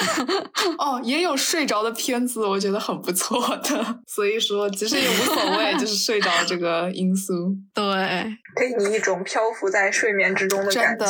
[0.77, 3.99] 哦，也有睡着的片子，我觉得很不错的。
[4.07, 7.33] 所以说，其实也无所谓，就是睡着这个因素。
[7.73, 7.83] 对，
[8.55, 11.05] 给你一种漂浮在睡眠之中的感觉。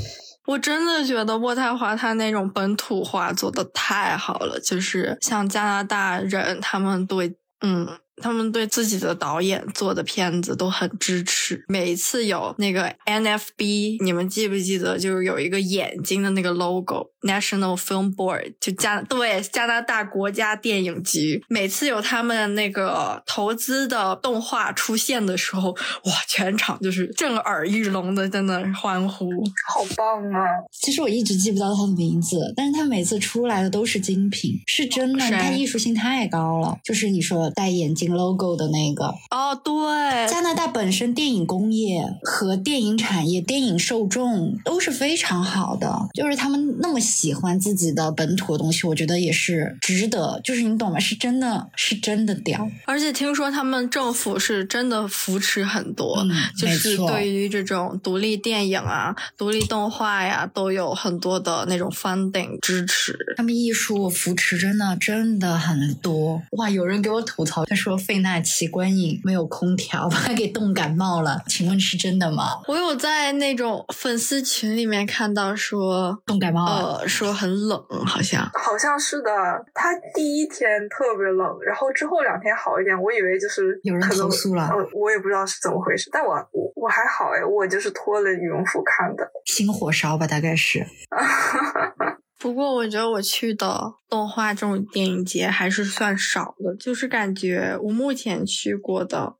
[0.46, 7.88] 我真的觉得渥太华他那种本土化做的太好了，就是像加拿大人，他们对，嗯。
[8.22, 11.64] 他们对自己的导演做的片子都很支持。
[11.68, 14.98] 每一次有那个 NFB，你们记不记得？
[14.98, 21.42] 就是有一个眼睛的那个 logo，National Film Board，就加对加拿大国家电影局。
[21.48, 29.28] 每次有他们那个投资的动画出现的时候，哇，全场就是震耳欲聋的在那欢呼，
[29.68, 30.46] 好棒啊！
[30.70, 36.78] 其实我一直记不到他的名字，但是他每次出来的都是精品，是真的，他艺术性太高了。
[36.84, 38.03] 就是你说戴眼镜。
[38.12, 50.40] Logo 的那个哦，对，加拿大本身电影工业和电影产业、电影受众都是非常好的，就是他们那么喜欢自己的本土的东西，我觉得也是值得。
[50.44, 50.98] 就是你懂吗？
[50.98, 52.68] 是真的是真的屌。
[52.86, 56.24] 而且听说他们政府是真的扶持很多，
[56.58, 63.16] 就是对于这种独立电影啊、独立动画呀，都有很多的那种 funding 支持。
[63.36, 66.42] 他们艺术扶持真的真的很多。
[66.52, 67.93] 哇，有人给我吐槽，他说。
[67.96, 71.42] 费纳奇观影没有空调， 把他给冻感冒了。
[71.46, 72.44] 请问是真的吗？
[72.66, 79.30] 我有在那种粉丝群里面看到说冻感冒，呃，说很冷，好像好像是的。
[79.72, 82.94] 他第一天特别冷，然后之后两天好一点。
[83.00, 86.08] 我以为就是有人投诉了，我也不知道是怎么回事。
[86.12, 89.28] 但我我我还好哎，我就是脱了羽绒服看的。
[89.44, 90.86] 心火烧吧，大概是。
[92.44, 99.36] 不过我觉得我去的动画这种电影节还是算少的，就是感觉我目前去过的，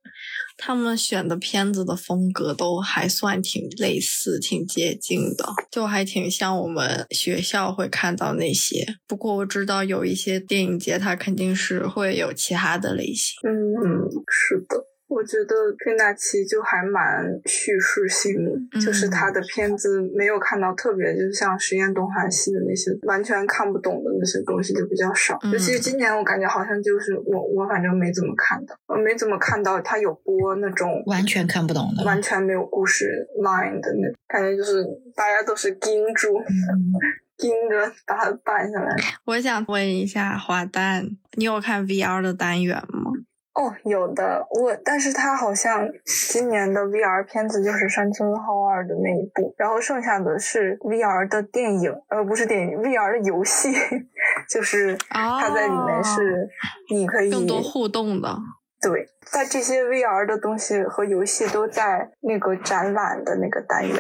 [0.57, 8.97] 他们选的片子的风格都还算挺类似、挺接近的，就还挺像我们学校会看到那些。
[9.07, 13.37] 不过我知道有一些电影节，它肯定是会有其他的类型。
[13.47, 14.94] 嗯，是的。
[15.15, 25.39] 我觉得费纳奇就还蛮叙事性的，就是他的片子没有看到特别，就是像实验动画系的那些完全看不懂的那些东西就比较少。
[25.53, 36.43] 尤其是今年，我感觉好像就是我我反正没怎么看到，我没怎么看到他有播那种完全看不懂的、完全没有故事 line 的那感觉，就是大家都是盯住，
[37.39, 38.97] 盯着把它办下来。
[39.25, 43.13] 我想问一下华诞，你有看 VR 的单元吗？
[43.55, 45.89] 哦，有的我，但是他好像
[46.33, 53.73] 今年的 VR 片子就是山村浩二的那一部，然后剩下的是 VR 的电影，呃，不是电影，VR 的游戏，
[54.51, 56.49] 就是他在里面是
[56.91, 58.37] 你可以更多互动的。
[58.83, 63.97] 对，在这些 VR 的东西和游戏都在那个展览的那个单元，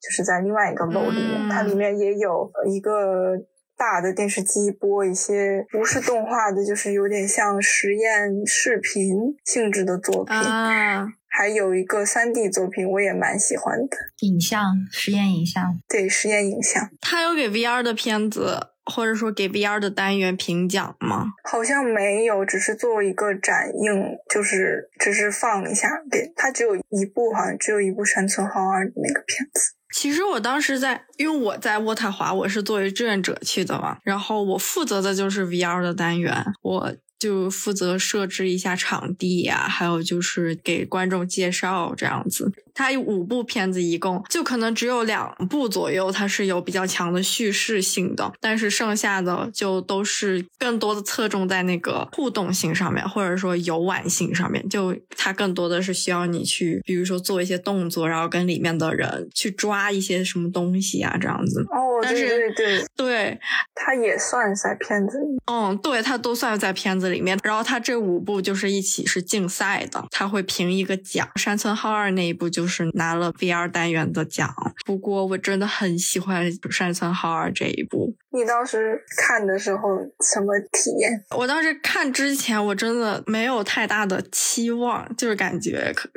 [0.00, 3.36] 就是在另外一个楼里面，它里面也有一个。
[3.76, 10.34] 大的电视机播一些不是动画的，就是有点像实验视频性质的作品，
[11.28, 13.96] 还有一个三 D 作品，我也蛮喜欢的。
[14.20, 16.88] 影像实验影像，对实验影像。
[17.00, 21.26] 他有给 VR 的片子，或者说给 VR 的单元评奖吗？
[21.44, 25.90] 好像没有，只是作为一个展映，就是只是放一下。
[26.10, 29.74] 给他只有一部，好像只有一部山村浩二的那个片子。
[29.98, 42.52] 其实我当时在，因为我在渥太华，我是作为志愿者去的嘛，然后我负责的就是 VR 的单元，我就负责设置一下场地呀，还有就是给观众介绍这样子。
[42.74, 54.68] 它有五部片子，一共就可能只有两部左右，它是有比较强的叙事性的，但是剩下的就都是更多的侧重在那个互动性上面，或者说游玩性上面。
[54.68, 61.62] 就它更多的是需要你去，比如说做一些动作，然后跟里面的人去抓一些什么东西啊，这样子。
[61.70, 63.40] 哦，哦，但是对对，对，
[63.74, 65.36] 它也算在片子里。
[65.50, 67.38] 嗯，对，他都算在片子里面。
[67.42, 71.28] 然后他这五部就是一起是竞赛的，他会评一个奖。
[71.36, 74.52] 山村浩二那一部就是拿了 VR 单元的奖。
[74.84, 78.14] 不过我真的很喜欢山村浩二这一部。
[78.36, 81.24] 你当时看的时候什么体验？
[81.30, 86.08] 我当时看之前，我真的没有太大的期望，就是感觉可，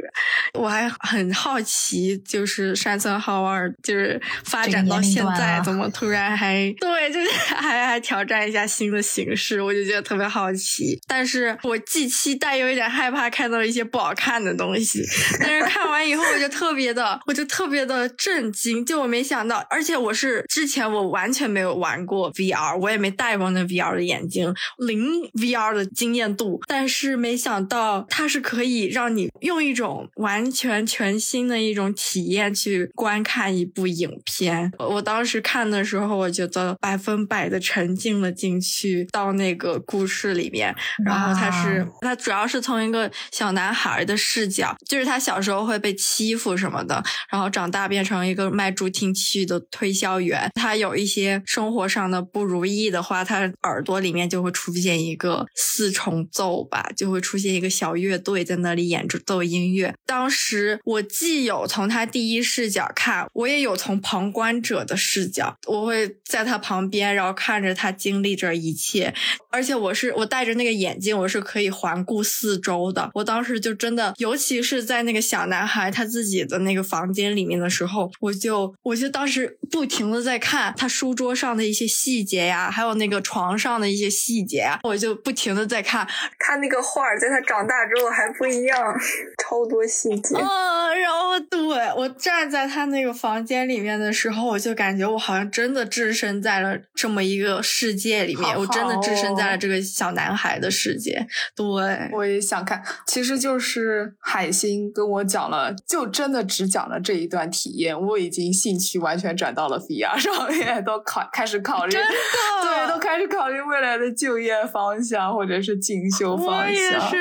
[0.53, 10.99] 我还很好奇，就是山村浩二就是发展到现在，怎么突然还对，就是还还挑战一下新的形式，我就觉得特别好奇。
[11.07, 15.03] 但是我既期待又有点害怕看到一些不好看的东西。
[15.39, 34.71] 但是看完以后，我就特别的，我就特别的震惊，就我没想到，而且我是之前我完全没有玩过 VR，我也没戴过那 VR 的眼镜，零 VR 的经验度，但是没想到它是可以让你用一种完全全新的一种体验去观看一部影片。
[34.77, 59.95] 我当时看的时候，我觉得百分百的沉浸了进去到那个故事里面，然后它是它主要是从一个小男孩的视角，就是他小时候会被欺负什么的，然后长大变成一个卖助听器的推销员，他有一些生活上的不如意的话，他耳朵里面就会出现一个四重奏吧，就会出现一个小乐队在那里演奏音乐。
[60.05, 69.13] 当时我既有从他第一视角看，我也有从旁观者的视角，我会在他旁边，然后看着他经历这一切。
[69.51, 73.09] 而且我是我戴着那个眼镜，我是可以环顾四周的。
[73.15, 86.07] 我当时就真的，尤其是在那个小男孩他自己的那个房间里面的时候，我就我就当时不停的在看他书桌上的一些细节呀，还有那个床上的一些细节啊，我就不停的在看。
[86.39, 88.77] 他那个画儿在他长大之后还不一样，
[89.43, 90.35] 超多细节。
[90.35, 91.59] 嗯，然后对
[91.95, 101.25] 我站在他那个房间里面的时候，我就感觉我好像真的置身在了这么一个世界里面，好好我真的置身在哦了这个小男孩的世界。
[101.55, 112.07] 对，我也想看，其实就是海星跟我讲了，就真的只讲了这一段体验，我已经兴趣完全转到了 VR 上面，都考开始考虑，真的
[112.63, 116.57] 对，都开始考虑未来的就业方向或者是进修方向。
[116.57, 117.17] 我也是。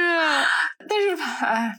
[0.88, 1.72] 但是，哎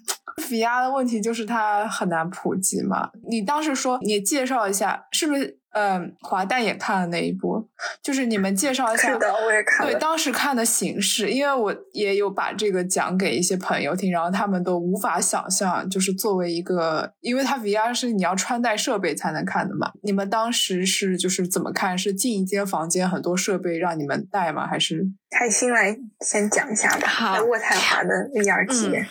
[0.49, 3.09] ，VR 的问题就是它很难普及嘛。
[3.29, 5.58] 你当时说你介绍一下，是不是？
[5.71, 7.69] 嗯，华诞也看了那一部，
[8.01, 9.13] 就是你们介绍一下。
[9.13, 19.91] 是的，我也看对，当时看的形式，因为我也有把这个讲给一些朋友听，然后他们都无法想象，就是作为一个，因为它 VR 是你要穿戴设备才能看的嘛。
[20.01, 21.97] 你们当时是就是怎么看？
[21.97, 24.67] 是进一间房间，很多设备让你们带吗？
[24.67, 25.05] 还是？
[25.29, 25.95] 开心来
[26.25, 29.05] 先讲一下吧，好在渥太华的 VR 体验。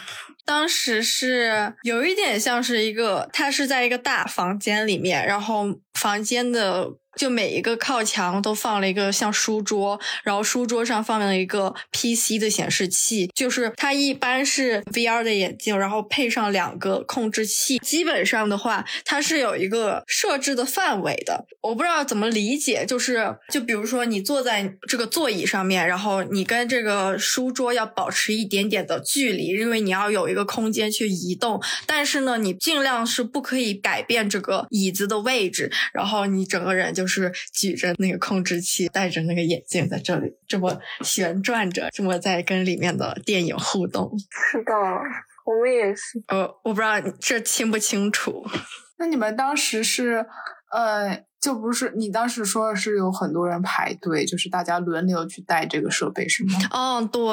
[0.49, 17.79] 当时是有一点像是一个，他是在一个大房间里面，然后房间的就每一个靠墙都放了一个像书桌，然后书桌上放了一个 PC 的显示器，就是它一般是 VR 的眼镜，然后配上两个控制器。
[17.79, 31.61] 基本上的话，它是有一个设置的范围的，我不知道怎么理解，就是就比如说你坐在这个座椅上面，然后你跟这个书桌要保持一点点的距离，因为你要有一个空间去移动。
[31.85, 37.07] 但是呢，你尽量是不可以改变这个椅子的位置，然后你整个人就
[37.53, 44.13] 举着那个控制器，戴着那个眼镜在这里这么旋转着，这么在跟里面的电影互动。
[44.53, 44.73] 是的，
[45.45, 46.23] 我们也是。
[46.29, 48.45] 呃，我不知道这清不清楚。
[48.99, 50.27] 那你们当时是，
[50.73, 56.59] 呃，就不是你当时说是有很多人排队，就是大家轮流去带这个设备是吗？
[56.71, 57.25] 嗯，对，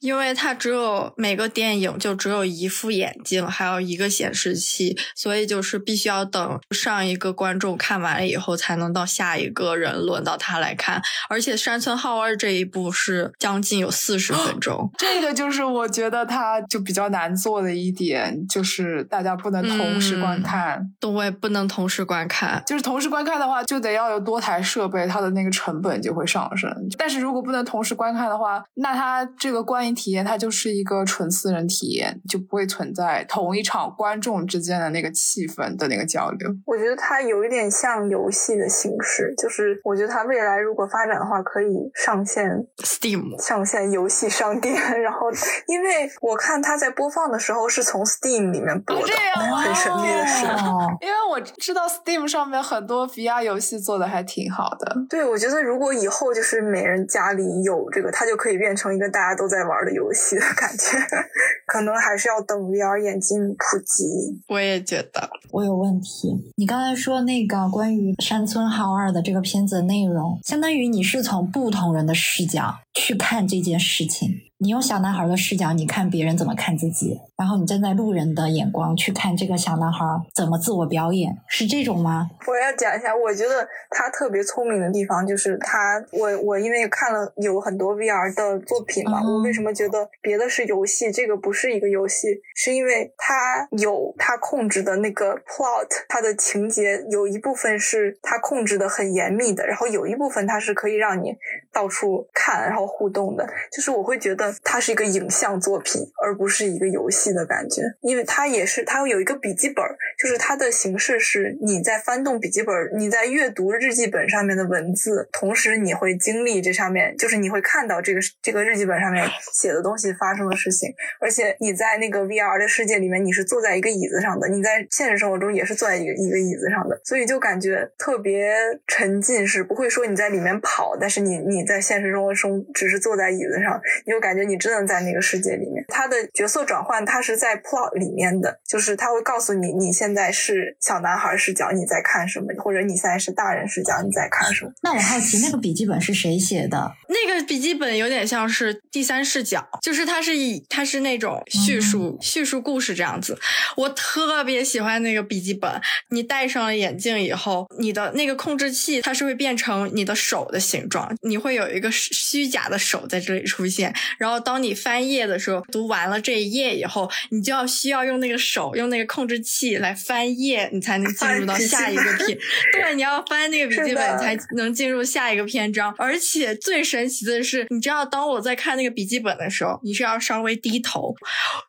[0.00, 11.00] 因为它只有每个电影就只有一副眼镜，还有一个显示器，所以就是必须要等上一个观众看完了以后，才能到下一个人轮到他来看。
[11.28, 20.90] 而且山村浩二这一部是将近有四十分钟， 这个就是我觉得它就比较难做的一点，就是大家不能同时观看。
[21.00, 22.62] 对，不能同时观看。
[22.66, 26.70] 就是同时观看的话，就得要有多台设备，它的那个成本就会上升。
[26.98, 36.50] 但是如果不能同时观看的话，那它这个观影体验它就是一个纯私人体验，就不会存在同一场观众之间的那个气氛的那个交流。
[36.66, 44.76] 我觉得它有一点像游戏的形式，就是我觉得它未来如果发展的话，可以上线 Steam 上线游戏商店。
[45.00, 45.30] 然后，
[45.66, 50.46] 因为我看它在播放的时候是从 Steam 里面播的，这样吗很神秘的事。
[50.46, 54.96] 哦， 因为我知道 Steam 上面很多 VR 游戏做的还挺好的。
[55.08, 60.98] 对，我觉得如果以后就是每人家里有这个，它就可以变成一个大家都在玩的游戏的感觉。
[61.66, 64.42] 可能还是要等 VR 眼镜普及。
[64.48, 65.28] 我也觉得。
[65.50, 74.42] 我有问题，你刚才说那个关于山村浩二的这个片子的内容，相当于你是从不同人的视角去看这件事情。
[74.58, 80.02] 你用小男孩的视角，你看别人怎么看自己，然后你站在路人的眼光去看这个小男孩
[80.34, 82.26] 怎么自我表演，是这种吗？
[82.46, 101.36] 我要讲一下，我觉得他特别聪明的地方就是他，我我因为看了有很多 VR 的作品嘛，我为什么觉得别的是游戏，这个不是一个游戏，是因为他有他控制的那个 plot，他的情节有一部分是他控制的很严密的，然后有一部分他是可以让你
[101.76, 104.46] 到处看然后互动的，就是我会觉得。
[104.64, 109.84] 它是一个影像作品，而不是一个游戏的感觉，因为它也是它有一个笔记本，
[110.18, 120.88] 就是它的形式是你在翻动笔记本，你在阅读日记本上面的文字，同时你会经历这上面，就是你会看到这个这个日记本上面写的东西发生的事情，
[121.20, 128.54] 而且你在那个 VR 的世界里面，你是坐在一个椅子上的，你在现实生活中也是坐在一个一个椅子上的，所以就感觉特别
[128.86, 134.46] 沉浸式，不会说你在里面跑，但是你你在现实生活中只是坐在椅子上，你就感觉。
[134.46, 144.70] 你真的在那个世界里面，他的角色转换，他是在 plot 里面的，就是他会告诉你，你现在是小男孩视角，你在看什么，或者你现在是大人视角，你在看什么。
[144.84, 146.92] 那我好奇，那个笔记本是谁写的？
[147.08, 153.36] 那个笔记本有点像是第三视角，就是它是以它是那种叙述叙述故事这样子。
[153.76, 155.68] 我特别喜欢那个笔记本，
[156.10, 164.36] 你戴上了眼镜以后，你的那个控制器它是会变成你的手的形状，你会有一个虚假的手在这里出现，然后。
[164.46, 172.38] 当你翻页的时候，读完了这一页以后，你就要需要用那个手，用那个控制器来翻页，你才能进入到 下一个篇。
[172.72, 175.92] 对，你要翻那个笔记本才能进入下一个篇章。
[175.98, 181.12] 而且最神奇的是，你知道，当我在看那个笔记本的时候，你是要稍微低头，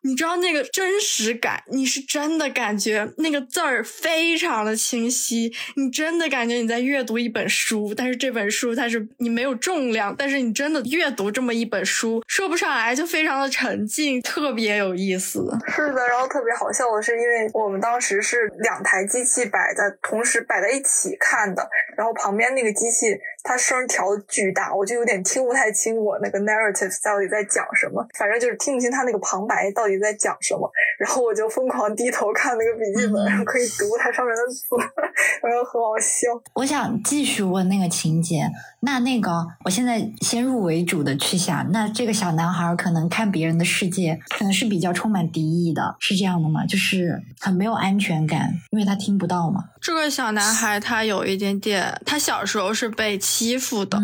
[0.04, 7.94] 你知道那个真实感，你是真的感觉那个字儿非常的清晰，你真的感觉你在阅读一本书。
[7.96, 12.57] 但是这本书它是你没有重重量，但是你真的阅读这么一本书，说不。
[12.57, 15.47] 上来就非常的沉浸，特别有意思。
[15.67, 23.15] 是的，然后特别好笑的是，因为我们当时是两台机器摆在同时摆在一起看的，然后旁边那个机器。
[23.48, 30.70] 它声调巨大，我就有点听不太清我那个 narrative 到底在讲什么，反正就是听不清他那个旁白到底在讲什么。
[31.00, 34.66] 然后我就疯狂低头看那个笔记本，然后可以读它上面的字，
[35.41, 36.28] 然后很好笑。
[36.56, 38.50] 我想继续问那个情节，
[38.82, 39.32] 那那个
[39.64, 46.66] 我现在先入为主的去想，那这个小男孩可能看别人的世界，可能是比较充满敌意的，是这样的吗？
[46.66, 49.64] 就是很没有安全感，因为他听不到嘛。
[49.80, 54.00] 这个小男孩他有一点点，他小时候是被欺负的，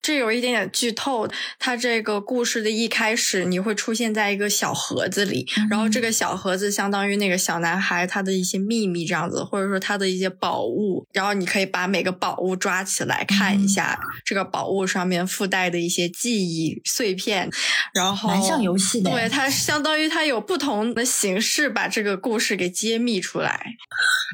[0.00, 1.28] 这有一点点剧透。
[1.58, 17.50] 它这个故事的一开始，你会出现在一个小盒子里，然后这个小盒子相当于那个小男孩他的一些秘密这样子，或者说他的一些宝物，然后你可以把每个宝物抓起来看一下，这个宝物上面附带的一些记忆碎片，
[17.94, 23.74] 然后蛮像游戏的，对，它相当于它有不同的形式把这个故事给揭秘出来。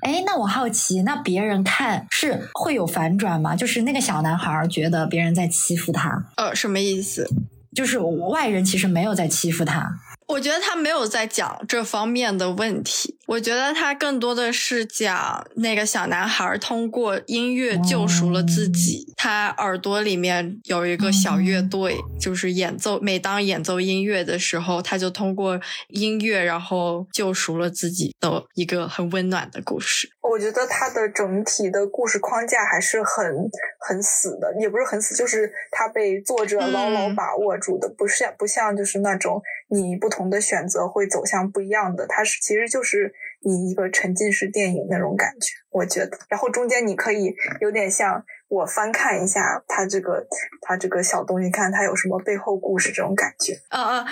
[0.02, 1.02] 哎，那我好奇。
[1.02, 3.54] 那别人看是会有反转吗？
[3.54, 7.28] 就是那个小男孩觉得别人在欺负他，呃，什么意思？
[7.74, 10.00] 就是外人其实没有在欺负他。
[10.26, 19.10] 我觉得他没有在讲这方面的问题，我觉得他更多的是讲那个小男孩通过音乐救赎了自己。
[19.16, 23.00] 他耳朵里面有一个小乐队，就是演奏。
[23.00, 25.58] 每当演奏音乐的时候，他就通过
[25.88, 30.10] 音乐，然后救赎了自己的一个很温暖的故事。
[30.28, 39.40] 我觉得它的整体的故事框架还是很很死的，也不是很死，就是它被作者牢牢把握住的，不像不像就是那种。
[39.70, 43.12] 你不同的选择会走向不一样的，它是其实就是
[43.42, 46.18] 你一个沉浸式电影那种感觉，我觉得。
[46.30, 50.26] 然后中间你可以有点像我翻看一下他这个
[50.60, 53.60] 他这个小东西，看他有什么背后故事这种感觉。
[53.70, 54.06] 嗯嗯。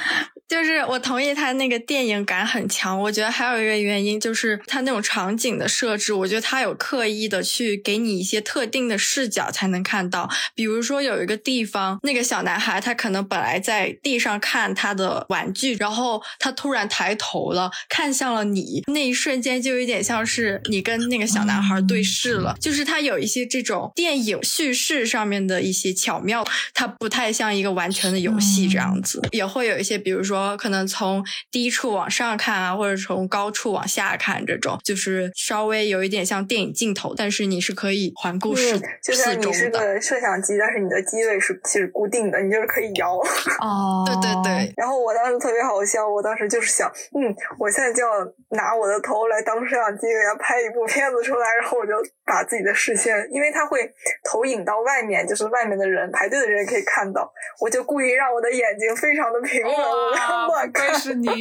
[0.49, 10.30] 就是我同意他那个电影感很强，我觉得还有一个原因就是他那种场景的设置，我觉得他有刻意的去给你一些特定的视角才能看到。
[10.55, 22.57] 比如说有一个地方，那个小男孩他可能本来在地上看他的玩具，然后他突然抬头了，看向了你，那一瞬间就有点像是你跟那个小男孩对视了。
[22.61, 39.79] 就是他有一些这种电影叙事上面的一些巧妙，它不太像一个完全的游戏这样子，也会有一些，比如说可能从低处往上看啊，或者从高处往下看这种，就是稍微有一点像电影镜头，但是你是可以环顾视嗯，就四周像你是的。
[39.79, 43.16] 个摄像机，但是你的机位是其实固定的，你就是可以摇。
[43.61, 48.11] 哦，对对对，然后我当时特别好笑，我当时就是想，嗯，我现在就要
[48.51, 51.93] 拿我的头来当摄像机，给他拍一部片子出来，然后我就
[52.24, 53.81] 把自己的视线，因为它会
[54.24, 61.32] 投影到外面，就是外面的人排队的人也可以看到，我就故意让我的眼睛非常的平稳，我在哇， 乱看，是你导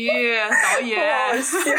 [0.52, 1.42] 好好演。
[1.42, 1.72] 笑。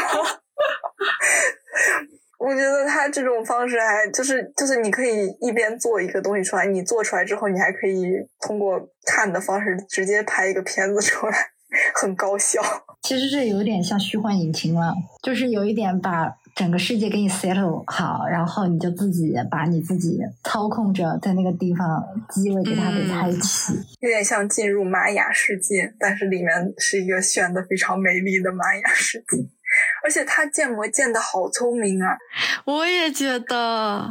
[2.39, 8.05] 我觉得他这种方式还就是就是你可以一边做一个东西出来，你做出来之后，你还可以
[8.39, 11.49] 通过看的方式直接拍一个片子出来，
[11.95, 12.61] 很高效。
[13.01, 14.93] 其实这有点像虚幻引擎了，
[15.23, 23.73] 就是有一点把整个世界给你 settle 好，然后你就自己把你自己操控着在那个地方机位给它给开启。
[23.99, 29.37] 有点像进入玛雅世界，但是里面是一个炫的非常美丽的玛雅世界，
[30.03, 32.17] 而且它建模建的好聪明啊，
[32.65, 34.09] 我也觉得，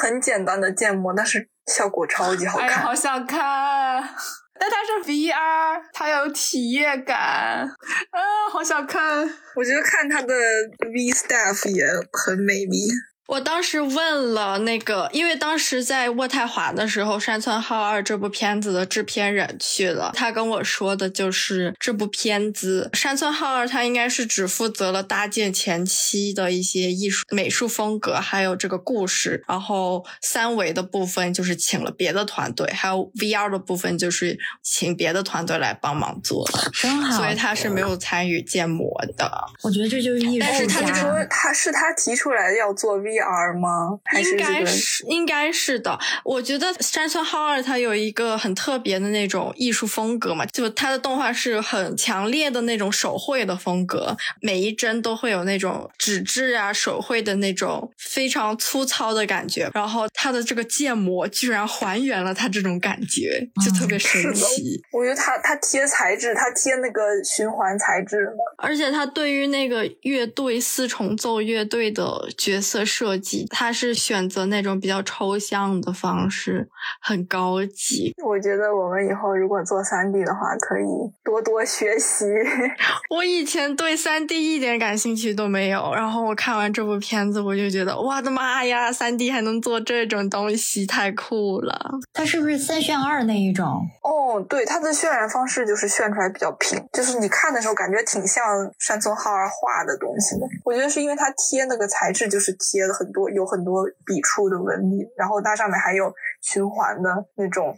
[0.00, 2.84] 很简单的建模，但是效果超级好看。
[2.84, 4.04] 好想看！
[4.62, 9.28] 但它是 VR，它有体验感，啊，好想看！
[9.56, 10.32] 我觉得看他的
[10.78, 12.86] V staff 也很美丽。
[13.28, 39.30] 我当时问了那个，因为当时在渥太华的时候，山村浩二这部片子的制片人去了，他跟我说的就是这部片子，山村浩二他应该是只负责了搭建前期的一些艺术美术风格，还有这个故事，然后三维的部分就是请了别的团队，还有 VR 的部分就是请别的团队来帮忙做的，真好，所以他是没有参与建模的。
[39.62, 43.98] 我觉得这就是艺术但是他说他是他提出来要做 VR 吗？
[44.04, 44.64] 还是应该？
[44.64, 45.98] 是应该是的。
[46.24, 59.70] 我觉得山村浩二他有一个很特别的那种艺术风格嘛，就他的动画是很强烈的那种手绘的风格，每一帧都会有那种纸质啊手绘的那种非常粗糙的感觉。
[59.74, 64.80] 然后他的这个建模居然还原了他这种感觉，就特别神奇。
[64.92, 76.68] 我觉得他他贴材质，他贴那个循环材质嘛，而且他对于那个乐队四重奏乐队的角色设计，他是选择那种比较抽象的方式，
[77.00, 78.14] 很高级。
[78.24, 80.84] 我觉得我们以后如果做三 D 的话，可以
[81.24, 82.26] 多多学习。
[83.10, 91.90] 我以前对三 D 一点感兴趣都没有，然后我看完这部片子，我就觉得我的妈呀，三 D 还能做这种东西，太酷了！
[92.12, 93.84] 它是不是三选二那一种？
[94.04, 100.46] 哦，对，它的渲染方式就是渲出来比较平，就是你看的时候感觉挺像山村浩二画的东西的。
[100.64, 106.12] 我觉得是因为它贴那个材质就是贴了很多有很多笔触的纹理，然后它上面还有
[106.42, 107.74] 循环的那种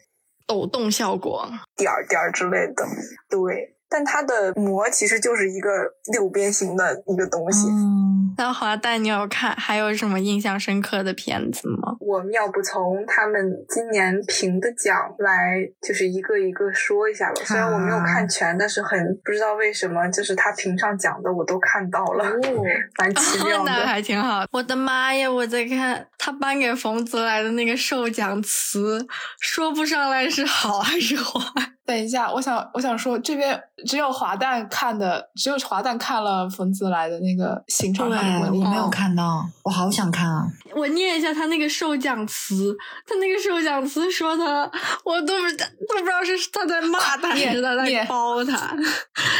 [0.46, 2.84] 抖动效果，点儿点儿之类的。
[3.30, 5.70] 对，但它的膜其实就是一个
[6.12, 7.68] 六边形的一个东西。
[7.68, 11.94] 嗯，那华诞，你有看还有什么印象深刻的片子吗？
[12.00, 17.36] 我们要不从他们今年评的奖来，就是一个一个说一下吧。
[17.44, 22.64] 虽然我没有看全，但是很不知道为什么，就是他评上奖的我都看到了，哦
[22.98, 23.86] 蛮奇妙 那的。
[23.86, 24.44] 还挺好。
[24.50, 25.30] 我的妈呀！
[25.30, 29.06] 我在看他颁给冯泽来的那个授奖词，
[29.38, 31.40] 说不上来是好还是坏。
[31.86, 40.46] 等一下，我想我想说，这边只有华蛋看的，只有华蛋看了冯子来的那个刑场对，上的婚礼我没有看到，我好想看啊！
[40.74, 42.74] 我念一下他那个授奖词，
[43.06, 44.70] 他那个授奖词说他，
[45.04, 45.48] 我都不
[45.86, 48.74] 都不知道是他在骂他还是他在念褒他。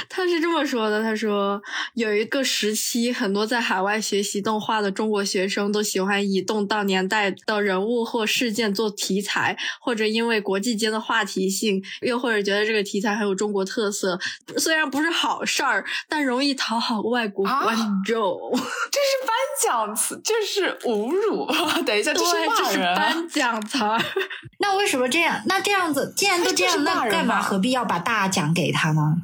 [0.09, 1.61] 他是这么说的：他说
[1.95, 14.19] 有一个时期，很多在海外学习动画的中国学生都喜欢以动荡年代的人物或事件做题材，或者因为国际间的话题性，又或者觉得这个题材很有中国特色。
[14.57, 18.39] 虽然不是好事儿，但容易讨好外国啊观众。
[18.91, 21.47] 这是颁奖词，这是侮辱。
[21.85, 22.79] 等一下，这是对，这是。
[22.79, 24.01] 颁奖词儿。
[24.59, 25.41] 那为什么这样？
[25.47, 29.15] 那这样子，既然都这样，那干嘛何必要把大奖给他呢？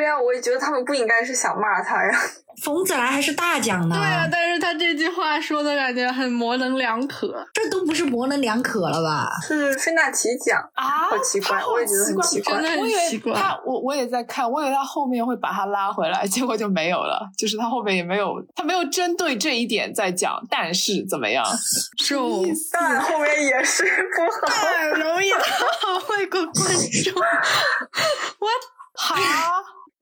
[0.00, 2.10] 对呀、我也觉得他们不应该是想骂他呀。
[2.64, 3.94] 冯子来还是大奖呢？
[3.94, 7.46] 对啊，但是他这句话说的感觉很模棱两可。
[7.52, 9.28] 这都不是模棱两可了吧？
[9.46, 17.28] 是费纳奇奖，啊，好奇怪我也觉得很奇怪真的很奇怪他，我我也在看，我以为他后面会把他拉回来，结果就没有了。
[17.36, 21.44] 就是他后面也没有，他没有针对这一点在讲，但是怎么样？
[21.98, 22.42] 就
[22.72, 23.84] 但后面也是
[24.16, 24.54] 不好。
[24.56, 26.54] 很容易讨好外国观
[27.04, 27.12] 众。
[28.40, 28.48] 我
[28.94, 29.16] 哈，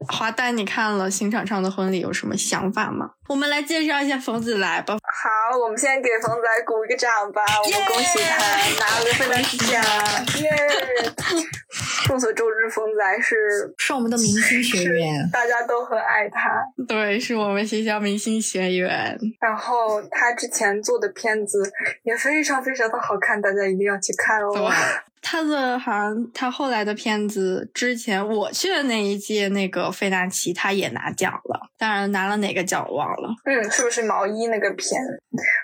[0.06, 3.10] 华丹，你看了刑场上的婚礼有什么想法吗？
[3.28, 4.96] 我们来介绍一下冯子来吧。
[5.02, 8.38] 好，我们先给冯子来鼓一个掌吧，我们恭喜他
[8.84, 9.82] 拿了个芬达奇奖，
[10.40, 11.12] 耶！
[12.06, 13.36] 众所周知，冯子来是
[13.76, 16.62] 是我们的明星学员，大家都很爱他。
[16.86, 19.18] 对，是我们学校明星学员。
[19.40, 21.70] 然后他之前做的片子
[22.04, 24.72] 也非常非常的好看，大家一定要去看哦。
[25.20, 33.28] 他的好像他后来的片子，之前我去的那一届那个费纳奇，他也拿奖了，当然拿了哪个奖我忘了。
[33.44, 35.00] 嗯，是不是毛衣那个片？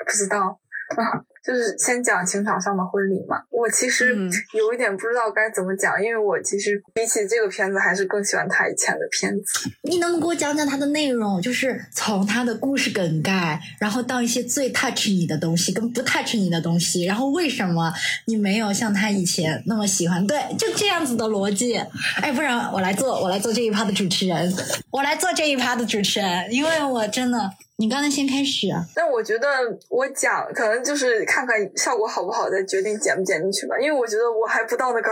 [0.05, 0.59] 不知道
[0.97, 1.25] 啊。
[1.47, 4.17] 就是先讲情场上的婚礼嘛，我其实
[4.57, 9.71] 有一点不知道该怎么讲，因为我其实比起这个片子，还是更喜欢他以前的片子。
[9.83, 11.43] 你能给我讲讲它的内容？
[11.43, 17.93] 就是从它的故事梗概，然后到一些最 touch 你的东西跟不 touch 你的东西，然后为什么
[18.27, 20.27] 你没有像他以前那么喜欢？
[20.27, 21.77] 对，就这样子的逻辑。
[22.23, 24.51] 哎，不然我来做，我来做这一趴的主持人，
[24.91, 27.51] 我来做这一趴的主持人，因为我真的。
[27.77, 28.85] 你刚才先开始啊？
[28.95, 29.49] 但我觉得
[29.89, 33.77] 我讲可能就是看看效果好不好，再决定剪不剪进去吧。
[33.79, 35.11] 因为我觉得我还不到那个。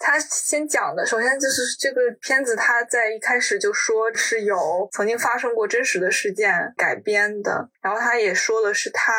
[0.00, 9.12] 他先讲的，首先就是这个片子，他在一开始就说是有曾经发生过真实的事件改编的，然后他也说的是他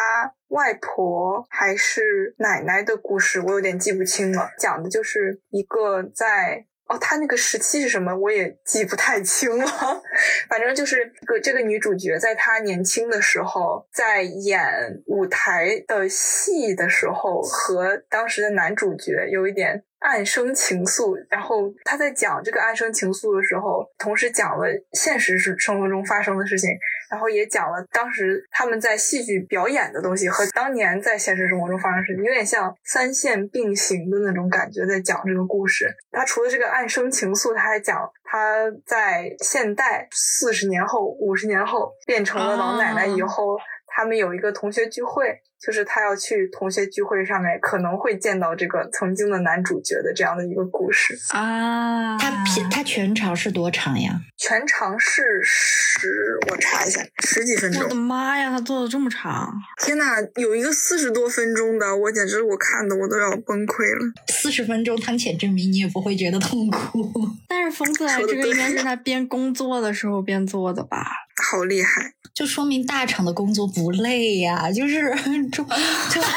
[0.47, 4.51] 外婆还是奶奶的故事，我有点记不清了。
[4.57, 6.65] 讲的就是一个在。
[6.89, 8.15] 哦，他那个时期是什么？
[8.15, 10.01] 我也记不太清了。
[10.49, 19.83] 反正就是这个这个女主角，在她年轻的时候，在演舞台的戏的时候，和当时的男主角有一点。
[19.99, 26.69] 暗生情愫，然后他在讲这个暗生情愫的时候，同时讲了现实是生活中发生的事情，
[27.11, 35.93] 然后也讲了当时他们在戏剧表演的东西和当年在现实生活中发生的事情，有点像三线并行的那种感觉，在讲这个故事。
[36.11, 43.57] 他除了这个暗生情愫，他还讲他在现代四十年后、五十年后变成了老奶奶以后。
[43.91, 52.17] 他们有一个同学聚会，就是他要去同学聚会上面可能会见到这个曾经的男主角的这样的一个故事啊。
[52.17, 54.21] 他片他全长是多长呀？
[54.37, 57.83] 全长是十，我查一下，十几分钟。
[57.83, 59.53] 我的妈呀，他做的这么长！
[59.77, 64.13] 天呐，有一个四十多分钟的，我简直我看的我都要崩溃了。
[64.29, 67.03] 四十分钟汤浅证明你也不会觉得痛苦。
[67.49, 71.05] 但是冯子来这个应该是他边工作的时候边做的吧？
[71.41, 72.13] 好厉害。
[72.33, 75.13] 就说明大厂的工作不累呀，就是
[75.51, 75.67] 就 就。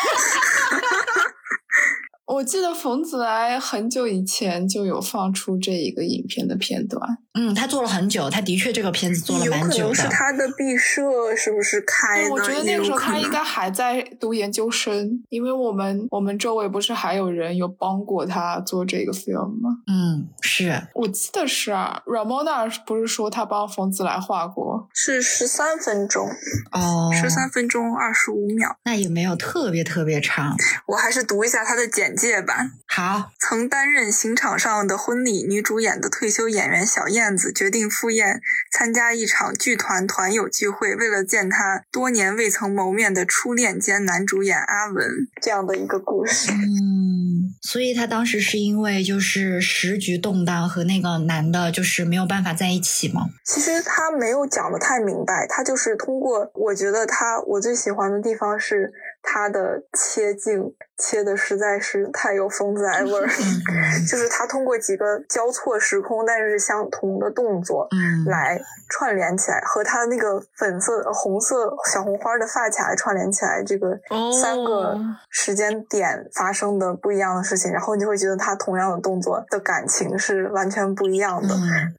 [2.25, 7.19] 我记得冯子来很久以前就有放出这一个影片的片段。
[7.35, 9.95] 嗯，他做了很久，他的确这个片子做了蛮久的。
[9.95, 12.31] 是他的毕设是不是开的？
[12.31, 19.69] 我觉得那个时候他应该还在读研究生，因为我们我们周围不是还有人有帮过他做这个 film 吗？
[19.87, 24.82] 嗯，是我记得是啊，Ramona 不是说他帮冯子来画过？
[24.95, 26.29] 是十三分钟
[26.73, 30.57] 哦，十三分钟二十五秒，那也没有特别特别长。
[30.89, 32.43] 我还是读一下它的简介。
[32.43, 32.55] 吧
[32.89, 38.41] 好，曾担任《刑场上的婚礼》女主演的退休演员小燕子决定赴宴
[38.73, 46.51] 参加一场剧团团友聚会，为了见她多年未曾谋面的初恋兼男主演阿文这样的一个故事。
[46.51, 53.29] 嗯，所以他当时是因为就是时局动荡和那个男的就是没有办法在一起吗？
[53.45, 58.93] 其实他没有讲的太明白，他就是通过我觉得他我最喜欢的地方是。
[59.23, 63.27] 他的切镜切的实在是太有疯子爱味儿，
[64.09, 67.89] 就是他通过几个交错时空但是相同的动作
[68.27, 68.61] 来
[68.91, 73.99] 串联起来，和他那个粉色、红色小红花的发卡串联起来，这个
[74.41, 74.99] 三个
[75.31, 81.55] 时间点发生的不一样的事情，然后你就会觉得他同样的动作的感情是完全不一样的，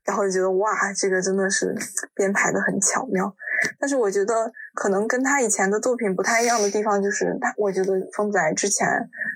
[0.05, 1.75] 然后就觉得哇，这个真的是
[2.13, 3.33] 编排的很巧妙。
[3.79, 8.87] 但是我觉得可能跟他以前的作品不太一样的地方，就是他，我觉得风仔之前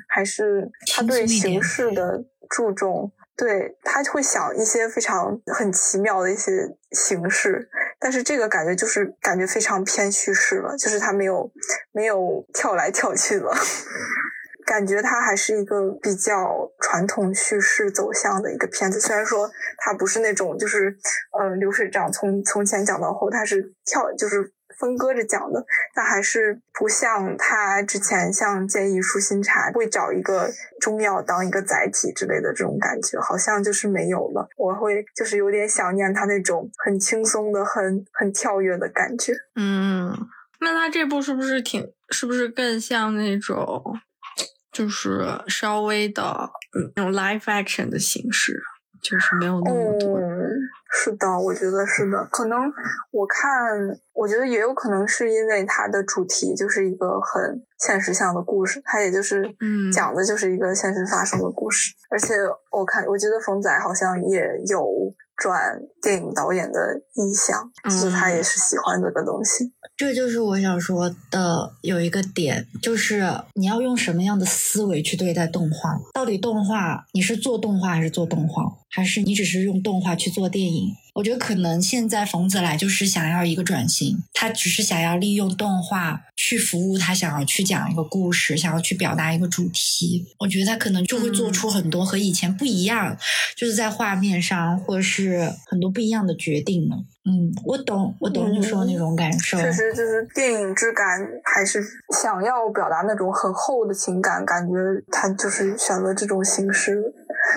[0.08, 6.52] 还是他对形式的注重，对他会想一些非常很奇妙的一些
[6.92, 7.70] 形式，
[8.00, 11.52] 但是这个感觉就是感觉非常偏叙事了，就是他没有
[11.92, 13.52] 没有跳来跳去的。
[14.66, 20.94] 感觉它还是一个比较传统叙事走向的一个片子，虽然说它不是那种就是
[21.40, 30.50] 呃流水账，从从前讲到后，它是跳就是分割着讲的，但还是不像他之前像《建议舒心茶》会找一个
[30.80, 34.48] 中药当一个载体之类的这种感觉，好像就是没有了。
[34.58, 39.34] 我会就是有点想念他那种很轻松的、很很跳跃的感觉。
[39.56, 40.16] 嗯，
[40.62, 44.00] 那他这部是不是挺是不是更像那种？
[44.70, 46.22] 就是稍微的
[46.78, 48.62] 嗯那种 live action 的形式，
[49.02, 50.18] 就是没有那么多。
[50.20, 50.50] 嗯，
[50.92, 52.28] 是的，我觉得是的。
[52.32, 52.60] 可能
[53.12, 53.50] 我看，
[54.14, 61.94] 我觉得也有可能是因为它的主题就是一个很现实向的故事，它也就是嗯讲的就是一个现实发生的故事。
[62.10, 62.36] 而且
[62.72, 64.86] 我看，我觉得冯仔好像也有
[65.38, 66.80] 转电影导演的
[67.14, 69.72] 意向，就是他也是喜欢这个东西。
[69.96, 73.24] 这就是我想说的有一个点，就是
[73.54, 75.98] 你要用什么样的思维去对待动画？
[76.14, 80.92] 到底动画你是做动画还是做动画，还是你只是用动画去做电影？
[81.18, 90.24] 我觉得可能现在冯子来就是想要一个转型，他只是想要利用动画去服务他想要去讲一个故事，想要去表达一个主题。
[90.38, 93.18] 我觉得他可能就会做出很多和以前不一样，
[93.56, 96.98] 就是在画面上或者是很多不一样的决定呢。
[97.28, 99.58] 嗯，我懂，我懂你说的那种感受。
[99.58, 101.06] 确实，就是电影质感，
[101.44, 101.84] 还是
[102.16, 104.74] 想要表达那种很厚的情感，感觉
[105.12, 107.04] 他就是选了这种形式。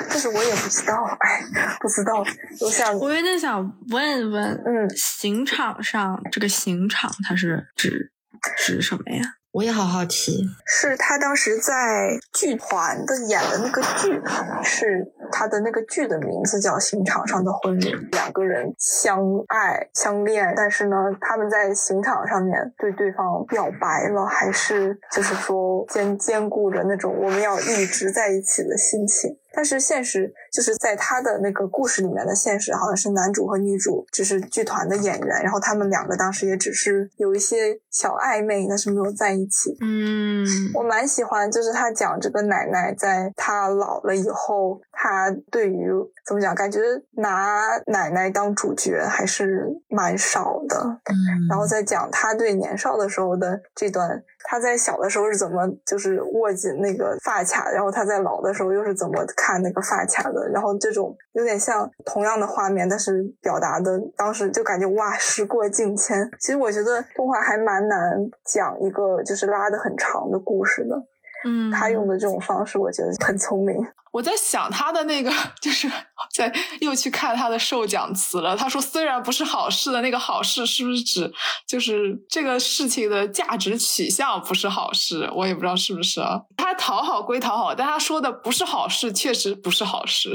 [0.08, 1.40] 但是我也不知道，哎，
[1.80, 2.24] 不知道。
[2.60, 3.60] 我想，我有点想
[3.90, 8.12] 问问，嗯，刑场上这个刑场它是指
[8.56, 9.22] 指什么呀？
[9.52, 14.22] 我也好好奇，是他当时在剧团的演的那个剧，
[14.62, 29.36] 是他的那个剧的名字叫《刑场上的婚礼》，两个人相爱相恋，但是呢，他们在刑场上面对对方表白了，还是就是说兼兼顾着那种我们要一直在一起的心情。
[29.52, 39.76] 但是现实就是在他的那个故事里面的现实，好像是男主和女主只是剧团的演员，然后他们两个当时也只是有一些小暧昧，但是没有在一起。
[39.80, 45.90] 嗯我蛮喜欢，就是他讲这个奶奶在她老了以后，她对于
[46.26, 46.80] 怎么讲，感觉
[47.12, 50.76] 拿奶奶当主角还是蛮少的。
[50.78, 51.14] 嗯，
[51.48, 66.28] 然后再讲他对年少的时候的这段，他在小的时候是怎么就是握紧那个发卡，然后他在老的时候又是怎么看那个发卡的，然后这种有点像同样的画面，但是表达的当时就感觉哇，时过境迁。
[66.40, 70.96] 其实我觉得动画还蛮难讲一个就是拉的很长的故事的，
[71.44, 73.76] 嗯，他用的这种方式我觉得很聪明。
[74.12, 75.32] 我在想他的那个，
[75.62, 75.90] 就是
[76.34, 78.56] 在又去看他的授奖词了。
[78.56, 81.32] 他说，虽然不是好事的那个好事，是不是指
[81.66, 85.30] 就是这个事情的价值取向不是好事？
[85.34, 86.40] 我也不知道是不是啊。
[86.56, 90.32] 他讨好归讨好，但他说的不是好事，确实不是好事。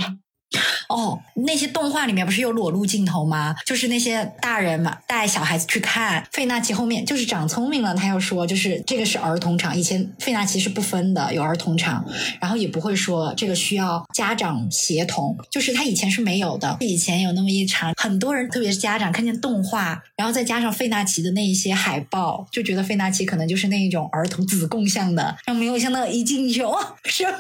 [0.90, 3.56] 哦，那些动画里面不是有裸露镜头吗？
[3.66, 12.06] 就是那些大人嘛带小孩子去看费纳奇后面就是长聪明了，他又说就是这个是儿童场，以前费纳奇是不分的，有儿童场，
[12.40, 16.78] 然后也不会说这个需要家长协同，就是他以前是没有的。
[16.80, 27.32] 以前有那么一场，很多人特别是家长看见动画，然后再加上费纳奇的那一些海报，就觉得费纳奇可能就是那一种儿童子供向的，然后没有想到一进去哇，什么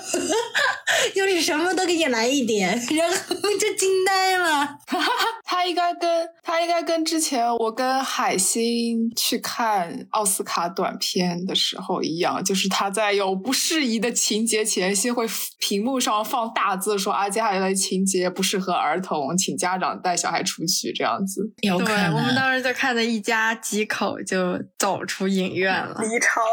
[1.15, 4.77] 就是什么都给你来一点，后就惊呆了。
[5.43, 15.25] 他应该跟他应该跟之前我跟海星去看奥斯卡短片的时候一样，就是他在有不适宜的情节前先会
[15.59, 21.41] 屏幕上放大字说啊，接下来的情节不适合儿童，请家长带小孩出去这样子。
[21.61, 26.43] 对有可能，我们当时就看的一家几口就走出影院了，离场，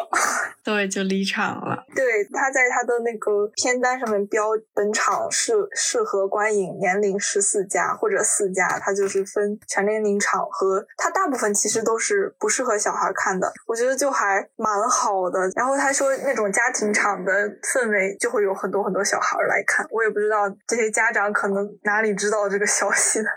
[0.65, 1.85] 对，就离场了。
[1.95, 4.45] 对，他在他的那个片单上面标
[4.75, 15.41] 本场适适合观影年龄十四加或者四加，它就是分全年龄场和它大部分其实都是不适合小孩看的，我觉得就还蛮好的。
[15.55, 17.33] 然后他说那种家庭场的
[17.63, 23.29] 氛围就会有很多很多小孩来看，我也不知道这些家长可能哪里知道这个消息的。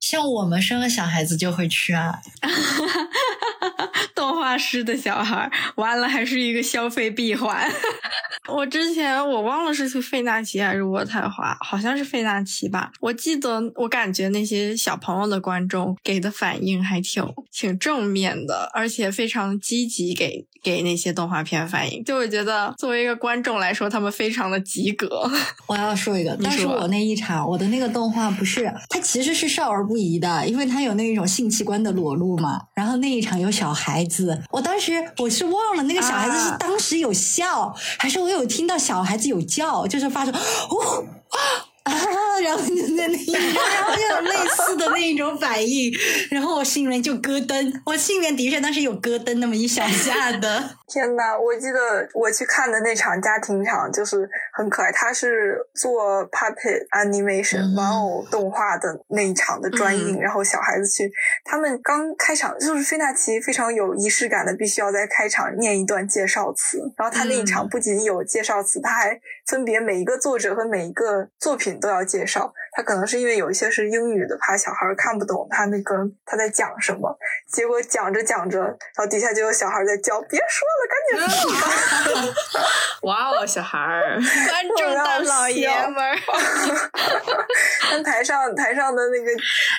[0.00, 2.18] 像我们生了小孩子就会去啊，
[4.14, 7.70] 动画师的小孩，完了还是一个消费闭环。
[8.48, 12.90] 我之前我忘了是去费纳奇还是渥太华，好像是费纳奇吧。
[12.98, 22.02] 我记得我感觉那些小朋友的观众给的反应还挺挺正面的，而且非常积极给给那些动画片反应。
[22.02, 25.30] 就我觉得作为一个观众来说，他们非常的及格。
[25.68, 32.62] 我要说一个，你说当时我那一场，我的那个动画不是，它其实是少儿不疑的，因为他有那种性器官的裸露嘛。
[32.76, 41.38] 然后那一场有小孩子，我当时我是忘了那个小孩子是啊当时有笑，还是我有听到小孩子有叫，就是发出哦啊，
[42.42, 45.92] 然后就在那一 然后就有类似的那一种反应，
[46.30, 50.76] 然后我心里面就咯噔，我心里面的确当时有咯噔那么一小下的。
[50.88, 57.76] 天呐，我记得我去看的那场家庭场就是很可爱，他是做 puppet animation 嗯。
[57.76, 60.20] 玩偶动画的那一场的专映，嗯。
[60.20, 61.10] 然后小孩子去，
[61.44, 67.68] 他们刚开场就是菲纳奇非常有仪式感的，必须要在开场念一段介绍词，然后他那一场嗯。
[67.68, 69.16] 不仅有介绍词，他还
[69.46, 72.52] 分别每一个作者和每一个作品都要介绍。
[72.72, 77.18] 他可能是因为有一些是英语的，怕小孩看不懂他那个他在讲什么，
[77.52, 80.88] 结果讲着讲着，然后底下就有小孩在叫，别说了，
[83.02, 86.18] 哇哦，小孩儿，观众大老爷们儿，
[87.90, 89.30] 但台上台上的那个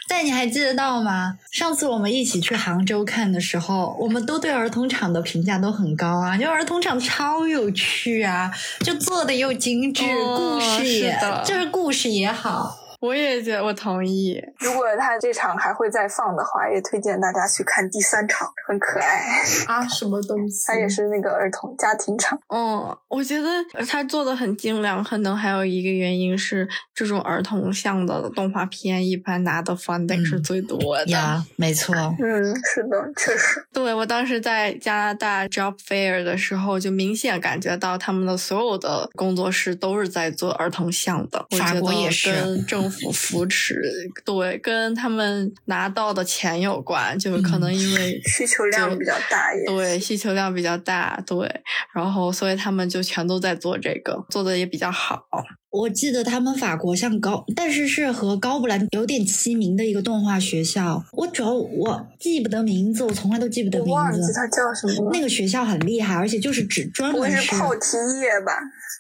[0.08, 1.38] 但你还记得到吗？
[1.52, 8.52] 上次我们一起去杭州看的时候，我们都对儿童场的评价都很高啊，就儿童场超有趣啊，
[8.84, 12.80] 就做的又精致，哦故事也是就是故事也好。
[13.02, 14.40] 我也觉得我同意。
[14.60, 19.44] 如果他这场还会再放的话，也推荐大家去看第三场，很可爱。
[19.68, 20.68] 啊，什么东西？
[20.68, 22.40] 它也是那个儿童家庭场。
[22.50, 23.50] 嗯，我觉得
[23.88, 31.06] 他做的很精良，可能还有一个原因是这种儿童向的动画片一般拿的 funding 嗯是最多的。
[31.08, 33.66] 呀，没错， 嗯，是的，确实。
[33.74, 41.44] 对我当时在加拿大 job fair 的时候，就明显感觉到他们的所有的工作室都是在做儿童向的。
[41.50, 43.82] 我法觉得国也是跟政府扶持，
[44.26, 51.50] 对，跟他们拿到的钱有关，就是可能因为需求量比较大对，需求量比较大，对，
[51.96, 55.26] 然后所以他们就全都在做这个，做的也比较好。
[55.70, 61.02] 我记得他们法国像高，但是是和高布兰有点齐名的一个动画学校。
[61.14, 64.34] 我主要我记不得名字，我从来都记不得名字我忘记字。
[64.34, 65.12] 它叫什么了。
[65.14, 68.60] 那个学校很厉害，而且就是只专不会门是泡提叶吧？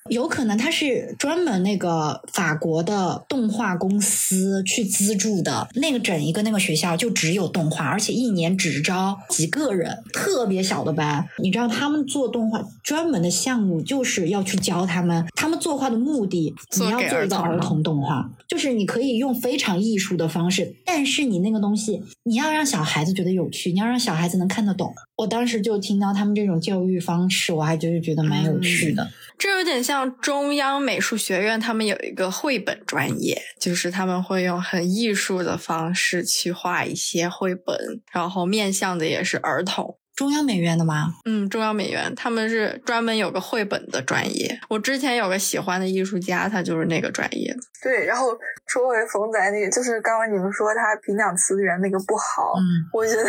[0.09, 11.27] 有可能他是专门那个法国的动画公司去资助的，那个整一个那个学校就只有动画，而且一年只招几个人，特别小的班。
[11.41, 24.93] 你知道他们做动画专门的项目就是要去教他们，他们作画的目的，你要做一个儿童动画，就是你可以用非常艺术的方式，但是你那个东西你要让小孩子觉得有趣，你要让小孩子能看得懂。
[25.21, 29.07] 我当时就听到他们这种教育方式，我还就是觉得蛮有趣的。
[29.37, 37.77] 这有点像中央美术学院，他们有一个绘本专业，就是他们会用很艺术的方式去画一些绘本，
[38.11, 39.95] 然后面向的也是儿童。
[40.15, 41.13] 中央美院的吗？
[41.25, 44.59] 嗯，中央美院他们是专门有个绘本的专业。
[44.69, 47.59] 我之前有个喜欢的艺术家，他就是那个专业的。
[47.81, 48.27] 对，然后
[48.67, 52.61] 说回冯仔那个，就是刚刚你们说他评奖词源那个不好，嗯，
[52.93, 53.23] 我觉得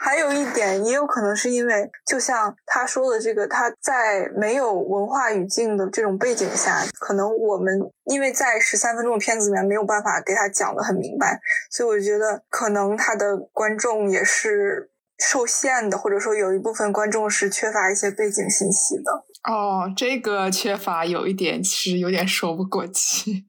[0.00, 7.72] 还有一点，也有可能是因为，就像他说的这个，他在没有文化语境的这种背景下，可能我们
[8.04, 11.40] 因为在十三分钟的片子里面没有办法给他讲的很明白，
[11.70, 19.24] 所以我觉得可能他的观众也是受限的，或者说有一部分观众是缺乏一些背景信息的。
[19.44, 23.44] 哦，这个缺乏有一点其实有点说不过去。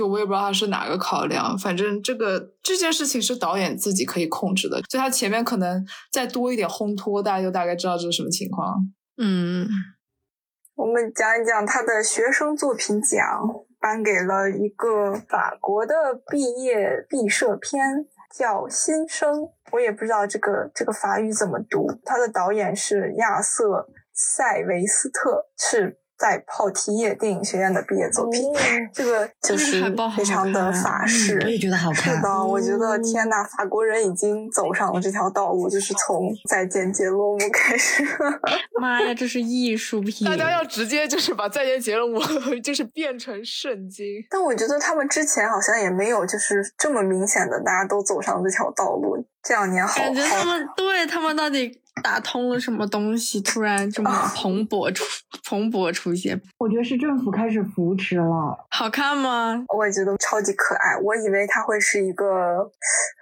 [0.00, 8.78] 就我也不知道他是哪个考量，反正这个这件事情是导演自己可以控制的，就他前面可能再多一点烘托，大家就大概知道这是什么情况。
[9.18, 9.68] 嗯，
[10.74, 13.20] 我们讲一讲他的学生作品奖，
[13.78, 15.94] 颁给了一个法国的
[16.30, 19.40] 毕业毕设片，叫《新生》。
[19.70, 21.86] 我也不知道这个这个法语怎么读。
[22.06, 28.42] 他的导演是亚瑟塞维斯特，是在泡提叶电影学院的毕业作品。
[28.92, 29.82] 这个就是
[30.14, 31.38] 非常的法式。
[31.38, 38.04] 嗯我也觉得好看是的，我觉得天呐，法国人已经走上了这条道路，就是从再见杰罗姆开始。
[38.78, 40.26] 妈呀，这是艺术品！
[40.26, 42.20] 大家要直接就是把再见杰伦姆
[42.62, 44.06] 就是变成圣经。
[44.28, 49.24] 但我觉得他们之前好像也没有就是这么明显的，大家都走上这条道路。
[49.42, 55.04] 这两年好感觉他们对他们到底打通了什么东西，突然这么蓬勃出
[55.48, 58.66] 蓬勃出现，我觉得是政府开始扶持了。
[58.70, 59.64] 好看吗？
[59.76, 60.96] 我也觉得超级可爱。
[61.02, 62.70] 我以为它会是一个，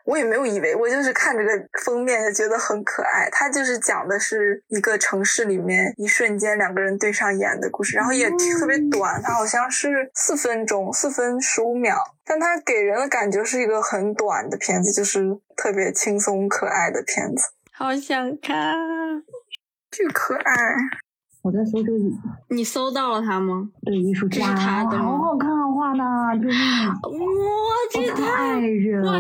[0.05, 1.51] 我也没有以为，我就是看这个
[1.85, 3.29] 封面就觉得很可爱。
[3.31, 17.43] 它就是讲的是一个城市里面一瞬间两个人对上眼的故事，然后也特别短，它好像是四分钟，四分十五秒，但它给人的感觉是一个很短的片子，就是特别轻松可爱的片子，
[17.79, 19.23] 好想看！
[19.93, 20.53] 巨可爱。
[21.43, 21.99] 我在搜这个
[22.51, 23.71] 你搜到了它吗？
[23.85, 26.99] 对艺术家，这是他的好好看啊，画的，就是哇，
[27.93, 28.59] 这太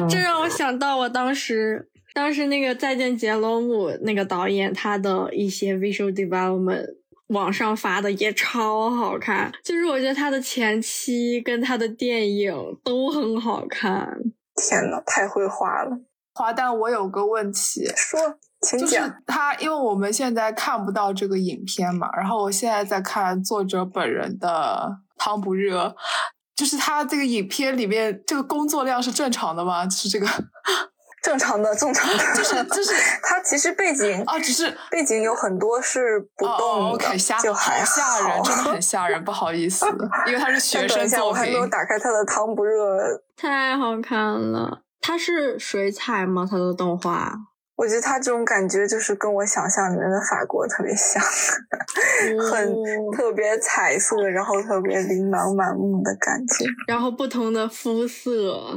[0.00, 0.08] 哇！
[0.08, 6.96] 这让我想到我当时，当时那个《再见杰罗姆》那个导演他的一些 visual development，
[7.28, 9.52] 网上发的也超好看。
[9.62, 12.52] 就是我觉得他的前期跟他的电影
[12.82, 14.18] 都很好看。
[14.56, 16.00] 天呐，太会画了！
[16.34, 18.20] 华蛋，我有个问题，说
[18.62, 19.14] 就是请讲。
[19.26, 25.94] 他，因为我们现在看不到这个影片嘛，然后我现在在看作者本人的汤不热，
[26.56, 29.84] 就是他这个影片里面这个工作量是正常的吗？
[29.84, 30.26] 就是这个，
[31.22, 32.92] 正常的，正常的，就是就是
[33.22, 39.86] 它其实背景啊，只是背景有很多是不哦动的，吓就还好吓人，真的很吓人，不好意思，
[40.26, 41.52] 因为他是 学生但等一下，我还没。
[41.52, 44.82] 有打开它的汤不热，太好看了。
[45.00, 46.46] 它是水彩吗？
[46.48, 47.32] 它的动画？
[47.78, 51.22] 我觉得他这种感觉就是跟我想象里面的法国特别像，
[52.50, 52.76] 很哦
[53.16, 56.64] 特别彩色，然后特别琳琅满目的感觉。
[56.88, 58.74] 然后不同的肤色，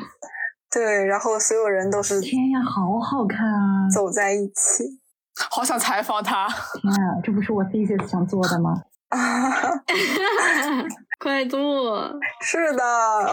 [0.70, 3.90] 对，然后所有人都是天呀，好好看啊！
[3.92, 5.02] 走在一起。
[5.50, 8.84] 好想采访他，天啊，这不是我 thesis 想做的吗？
[11.22, 12.12] 快做！
[12.42, 12.84] 是的，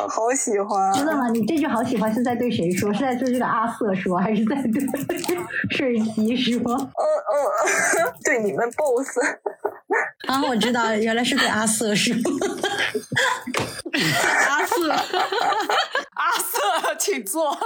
[0.08, 0.92] 好喜欢。
[0.92, 1.26] 真的吗？
[1.32, 2.92] 你这句好喜欢是在对谁说？
[2.92, 4.86] 是在对这个阿瑟说，还是在对
[5.70, 6.74] 水奇说？
[6.74, 6.84] 嗯
[7.32, 9.18] 嗯， 对你们 boss。
[10.28, 12.14] 啊，我知道了，原来是对阿瑟说。
[14.50, 17.56] 阿瑟，阿瑟，请坐。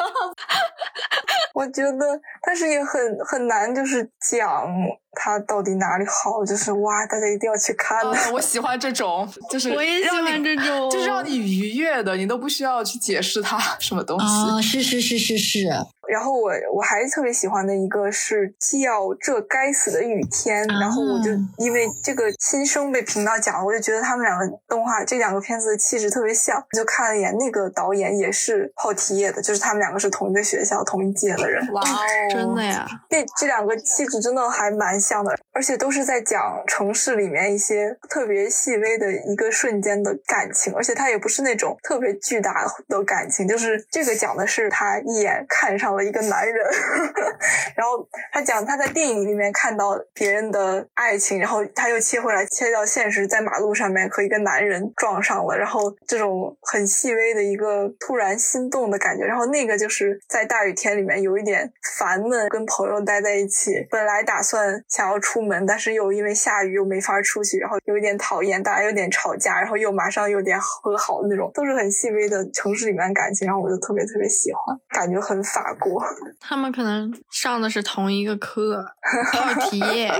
[1.52, 4.72] 我觉得，但是也很很难，就是讲
[5.12, 8.12] 它到底哪里好，就是哇，大家一定要去看的。
[8.12, 14.26] 啊，我喜欢这种，就是我也喜让你欢这种，就是让你愉悦的，你都不需要去解释它什么东西。
[14.26, 15.68] 啊，是是是是是，
[16.08, 31.66] 然后我我还特别喜欢的一个是叫《这该死的雨天》，然后我就啊因为这个新生被评到奖了，我就觉得他们两个动画这两个片子的气质特别像，就看了一眼，那个导演也是泡提叶的，就是他们两个是同一个学校同一届的人。
[31.72, 31.96] 哇哦，
[32.32, 46.64] 真的呀，那这两个气质真的还蛮像的，而且都是在讲城市里面一些特别细微的一个瞬间的感情，而且它也不是那种特别巨大的感情，就是这个讲的是他一眼看上了一个男人，
[47.76, 76.04] 然后他讲他在电影里面看到别人的爱情，然后他又切回来切到现实，在马路上面和一个男人撞上了，然后这种很细微的一个突然心动的感觉，然后那个就是在大雨天里面有一点烦闷，跟朋友待在一起，本来打算想要出门，但是又因为下雨又没法出去，然后有一点讨厌，大家有点吵架，然后又马上有点和好的那种，都是很细微的城市里面感情，然后我就特别特别喜欢，感觉很法国。
[76.38, 78.84] 他们可能上的是同一个课，
[79.32, 80.10] 泡提叶，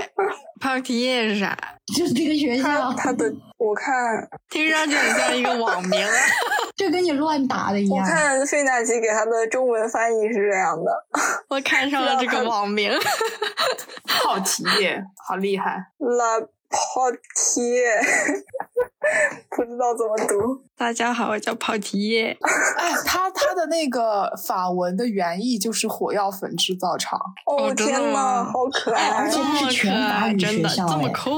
[0.63, 1.57] 泡提叶是啥？
[1.93, 6.13] 就是这个学校，他的我看听上去很像一个网名啊。
[6.77, 8.09] 就跟你乱打的一样我。
[8.09, 11.05] 看费纳奇给他的中文翻译是这样的，
[11.49, 12.91] 我看上了这个网名，
[14.07, 15.85] 好奇耶，好厉害。
[15.99, 18.01] La Potier，
[19.55, 20.59] 不知道怎么读。
[20.75, 22.35] 大家好，我叫跑题耶。
[22.77, 27.19] 哎，他他的那个法文的原意就是火药粉制造厂。
[27.45, 29.29] 哦哦天呐，好可而爱！
[29.29, 31.31] 且它是全法语真的学校这么哎酷？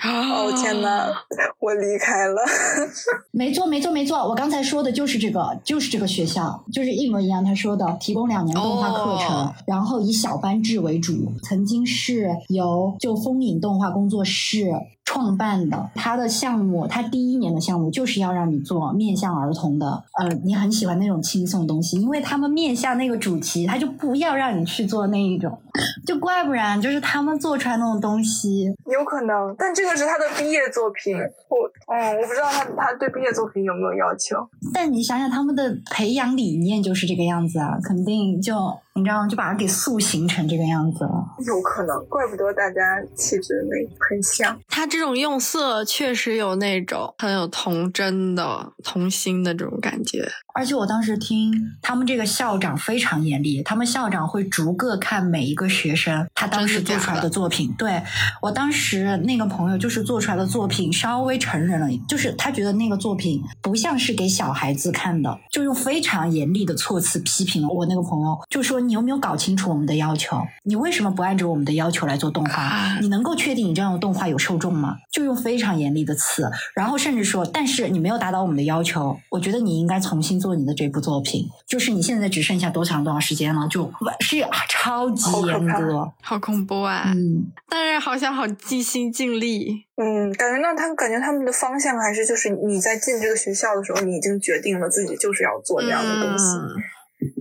[0.00, 1.12] 哦天呐，
[1.60, 2.42] 我离开了。
[3.30, 7.44] 没错，没错，没错，我刚才说的就是这个，就是这个学校，就是一模一样。
[7.44, 11.32] 他说的，提供两年动画课程，哦然后以小班制为主。
[11.44, 14.72] 曾经是由就风影动画工作室
[15.04, 25.58] 创办的，他的项目，他第一年的项目就是要让你做面向儿童的，呃，你很喜欢那种轻松的东西，因为他们面向那个主题，他就不要让你去做那一种，
[26.06, 31.16] 就怪不然就是他们做出来那种东西，有可能，但这个是他的毕业作品。
[31.48, 34.36] 我，嗯，我不知道他他对毕业作品有没有要求。
[34.72, 38.54] 但你想想，他们的培养理念就是这个样子啊，肯定就
[38.94, 39.28] 你知道吗？
[39.28, 41.24] 就把它给塑形成这个样子了。
[41.46, 44.58] 有可能，怪不得大家气质那很像。
[44.68, 50.28] 它这种用色确实有那种很有童真的、童心的这种感觉。
[50.54, 57.72] 而且我当时听他们这个校长非常严厉，他们校长会逐个看每一个学生他当时做出来的作品。
[57.78, 58.02] 对
[58.40, 70.40] 我当时那个朋友就是做出来的作品稍微成人了，就是他觉得那个作品不像是给小孩子看的，就用非常严厉的措辞批评了我那个朋友，就说你有没有搞清楚我们的要求？
[70.64, 72.98] 你为什么不按照我们的要求来做动画啊？
[73.00, 74.96] 你能够确定你这样的动画有受众吗？
[75.10, 81.46] 就用非常严厉的词，然后甚至说，但是你没有达到我们的要求，我觉得你应该重新做你的这部作品。
[81.66, 83.90] 就是你现在只剩下多长多长时间了，就
[84.20, 86.12] 是超级严格。
[86.20, 87.04] 好恐怖啊！
[87.06, 89.86] 嗯，但是好像好尽心尽力。
[89.96, 96.66] 嗯，感觉那他感觉他们的方向还是就是你在进这个学校的时候，你已经决定了自己就是要做这样的东西嗯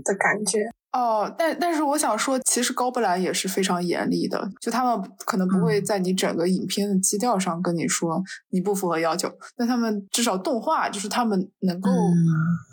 [0.06, 0.70] 的感觉。
[0.92, 11.90] 哦，但但是我想说，其实高布兰也是非常严厉的，就他们可能不会在你整个影片的基调上跟你说你不符合要求，但他们至少动画就是他们能够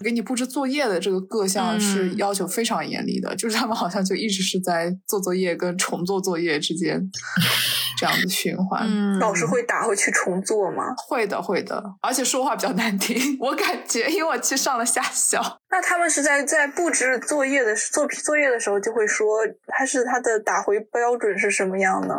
[0.02, 7.00] 给你布置作业的这个各项是要求非常严厉的，就是他们好像就一直是在做作业跟重做作业之间
[7.98, 8.84] 这样的循环。
[8.84, 10.82] 嗯，老师会打回去重做吗？
[11.08, 15.60] 会的，会的，而且说话比较难听， 我感觉，因为我去上了下校。
[15.70, 22.14] 那他们是在在布置作业的做作业的时候就会说，他是他的打回标准是什么样呢？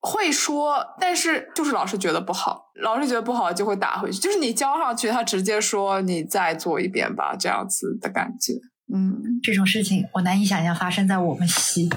[0.00, 4.20] 会说，但是就是老师觉得不好，老师觉得不好就会打回去。
[4.20, 8.52] 就是你交上去，他直接说你再做一遍吧，这样子的感觉。
[8.92, 11.88] 嗯，这种事情我难以想象发生在我们系，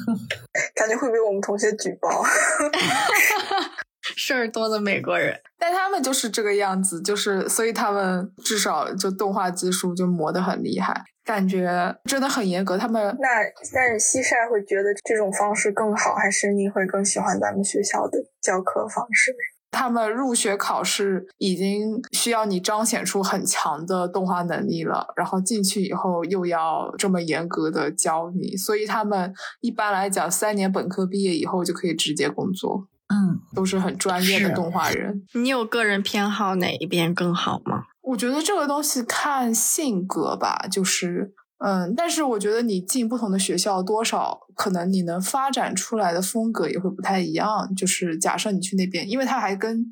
[0.74, 2.22] 感觉会被我们同学举报。
[4.16, 12.78] 事儿多的美国人，但他们就是这个样子，就是所以他们至少就动画技术就磨得很厉害，感觉真的很严格。
[12.78, 13.28] 他们那
[13.74, 19.34] 但是西晒会觉得这种方式更好，还是你会更喜欢咱们学校的教课方式？
[19.72, 32.88] 他们入学考试已经需要你彰显出很强的动画能力了，然后进去以后又要这么严格的教你，所以他们一般来讲三年本科毕业以后就可以直接工作。
[33.08, 35.24] 嗯，都是很专业的动画人。
[35.34, 37.84] 你有个人偏好哪一边更好吗？
[38.02, 47.72] 我觉得这个东西看性格吧，就是嗯，但是我觉得你进不同的学校，多少可能你能发展出来的风格也会不太一样。
[47.74, 49.86] 就是假设你去那边，因为它还跟。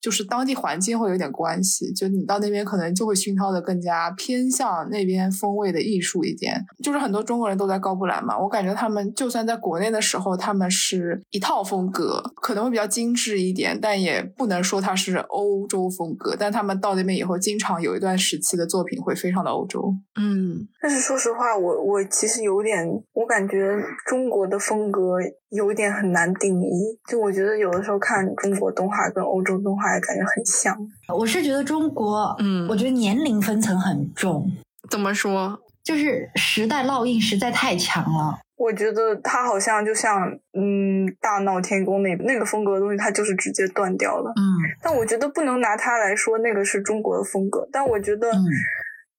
[0.00, 6.64] 就是当地环境会有点关系，就你到那边可能就会熏陶的更加偏向那边风味的艺术一点。
[6.84, 16.36] 就是很多中国人都在高布兰嘛，我感觉他们就算在国内的时候，他们是一套风格，可能会比较精致一点，但也不能说它是欧洲风格。
[16.38, 19.92] 但他们到那边以后，经常有一段时期的作品会非常的欧洲。
[20.20, 23.76] 嗯，但是说实话，我我其实有点，我感觉
[24.06, 25.16] 中国的风格
[25.50, 26.70] 有点很难定义。
[27.10, 29.87] 就我觉得有的时候看中国动画跟欧洲动画。
[30.00, 30.76] 感觉很像，
[31.16, 34.50] 我是觉得中国，嗯，我觉得年龄分层很重。
[34.90, 35.58] 怎么说？
[35.84, 38.38] 就是时代烙印实在太强了。
[38.56, 44.32] 我觉得他好像就像，嗯，大闹天宫那那个风格的东西，它就是直接断掉了。
[44.36, 44.42] 嗯，
[44.82, 47.68] 但我觉得不能拿它来说那个是中国的风格。
[47.72, 48.30] 但我觉得，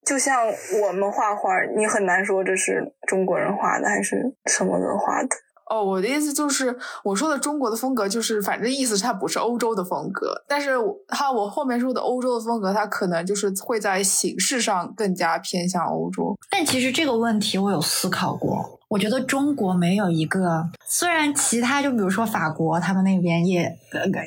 [0.06, 0.46] 就像
[0.84, 5.30] 我们画画，你很难说这是中国人画的还是什么人画的。
[5.70, 10.72] 哦，我的意思就是，我说的中国的风格，就是反正意思是它不是欧洲的风格，但是
[11.08, 16.36] 它我后面说的欧洲的风格，它可能就是会在形式上更加偏向欧洲。
[16.50, 18.79] 但其实这个问题我有思考过。
[18.90, 23.72] 我觉得中国没有一个，虽然其他就比如说法国，他们那边也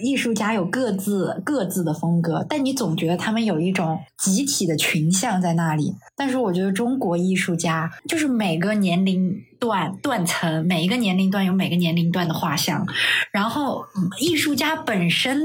[0.00, 5.92] 艺术家有各自各自的风格，但你总觉得他们有一种集体的群像在那里。
[6.16, 12.86] 但是我觉得中国艺术家就是每个年龄段断层，每一个年龄段有每个年龄段的画像，
[13.32, 13.84] 然后
[14.20, 15.40] 艺术家本身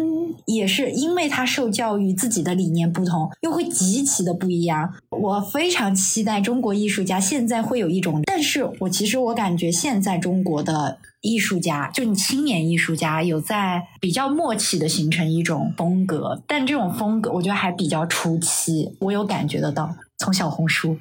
[0.46, 4.94] 也是因为他受教育，自己的理念不同，又会极其的不一样。
[5.10, 9.07] 我非常期待中国艺术家现在会有一种，但是我其实。
[9.08, 19.96] 其实我感觉现在中国的艺术家，就你青年艺术家，有在比较默契的形成一种风格，但这种风格我觉得还比较初期，我有感觉得到。
[20.18, 21.00] 从小红书，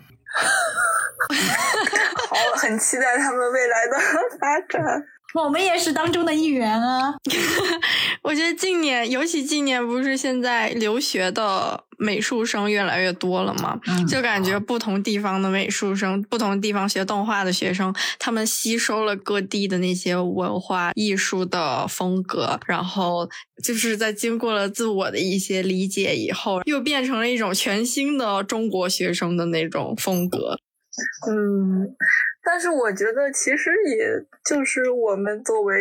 [2.29, 3.99] 好，很期待他们未来的
[4.39, 5.03] 发展。
[5.35, 7.13] 我们也是当中的一员啊！
[8.23, 13.81] 我觉得近年，尤其近年，不是现在留学的美术生越来越多了嘛？
[14.09, 23.29] 就感觉不同地方的美术生，不同地方学动画的学生，他们吸收了各地的那些文化艺术的风格，然后
[23.63, 30.59] 就是在经过了自我的一些理解以后，又变成了一种全新的中国学生的那种风格。
[31.31, 31.95] 嗯。
[32.49, 35.75] 但是我觉得，其实也就是我们作为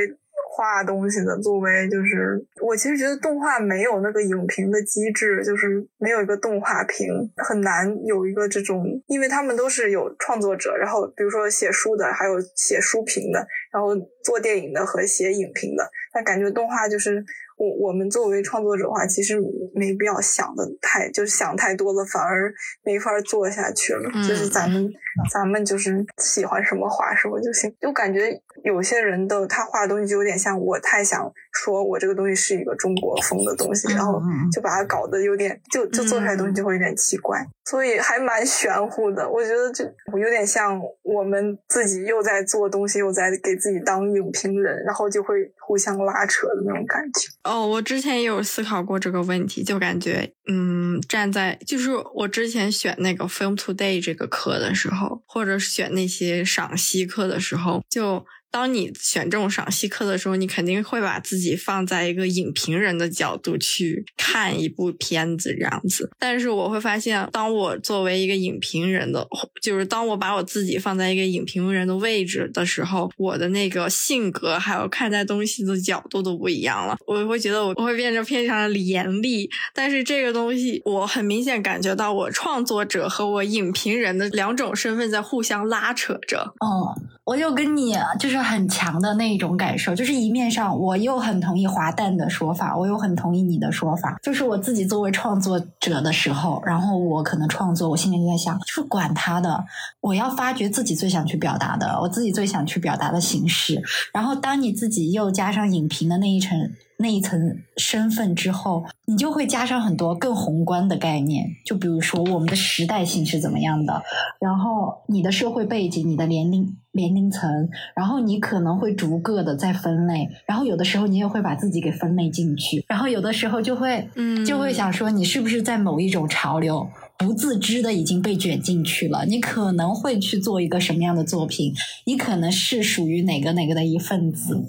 [0.56, 13.90] 画东西的，作为就是我其实觉得动画没有那个影评的机制，就是没有一个动画评，很难有一个这种，因为他们都是有创作者，然后比如说写书的，还有写书评的，然后
[14.24, 17.22] 做电影的和写影评的，但感觉动画就是。
[17.58, 19.40] 我我们作为创作者的话，其实
[19.74, 22.54] 没必要想的太，就是想太多了，反而
[22.84, 24.12] 没法做下去了。
[24.28, 24.90] 就是咱们，
[25.32, 27.74] 咱们就是喜欢什么画什么就行。
[27.80, 34.22] 就感觉有些人的他画的东西就有点像我太想说我这个东西是一个中国风的东西，然后
[34.52, 37.46] 就把它搞得有点，就就做出来东西就会有点奇怪。
[37.68, 39.84] 所以还蛮玄乎的，我觉得就
[40.18, 47.30] 有点像我们自己又在做东西，又在给自己当影评人，然后就会互相拉扯的那种感觉。
[47.44, 54.96] 哦，我之前也有思考过这个问题，就感觉，嗯，站在就是我之前选那个 Film Today 这个课的时候。
[54.96, 58.26] 候，或者选那些赏析课的时候，就。
[58.56, 66.10] 当你选这种赏析课的时候，你肯定会把自己放在一个影评人的角度去看一部片子这样子。
[66.18, 69.28] 但是我会发现，当我作为一个影评人的，
[69.62, 76.96] 就是当我把我自己放在一个影评人的位置的时候，我的那个性格还有看待东西的角度都不一样了。
[77.06, 86.54] 我会觉得我会变成非常的严厉，但是这个东西我很明显感觉到，我创作者和我影评人的两种身份在互相拉扯着。
[86.62, 86.96] 哦，
[87.26, 88.46] 我就跟你就是。
[88.46, 94.20] 很强的那一种感受，就是一面上我又很同意华诞的说法，我又很同意你的说法。
[94.22, 99.66] 就是我自己作为创作者的时候，然后我可能创作，我心里就在想，就是管他的，
[100.00, 103.82] 我要发掘自己最想去表达的，我自己最想去表达的形式。
[104.14, 106.70] 然后当你自己又加上影评的那一层。
[106.98, 114.02] 那一层身份之后，你就会加上很多更宏观的概念，就比如说我们的时代性是怎么样的，
[114.40, 129.26] 然后你的社会背景、你的年龄年龄层，然后你可能会逐个的再分类，然后有的时候你也会把自己给分类进去，然后有的时候就会，嗯，就会想说你是不是在某一种潮流不自知的已经被卷进去了？
[129.26, 131.74] 你可能会去做一个什么样的作品？
[132.06, 134.64] 你可能是属于哪个哪个的一份子？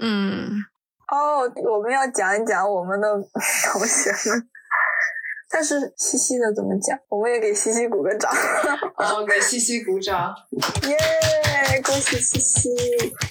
[0.00, 0.64] 嗯。
[1.08, 3.08] 哦，我们要讲一讲我们的
[3.72, 4.48] 同学们。
[5.52, 6.98] 但是西西的怎么讲？
[7.08, 8.30] 我们也给西西鼓个掌。
[8.96, 10.34] 好，给西西鼓掌。
[10.88, 10.96] 耶！
[11.84, 12.68] 恭喜西西，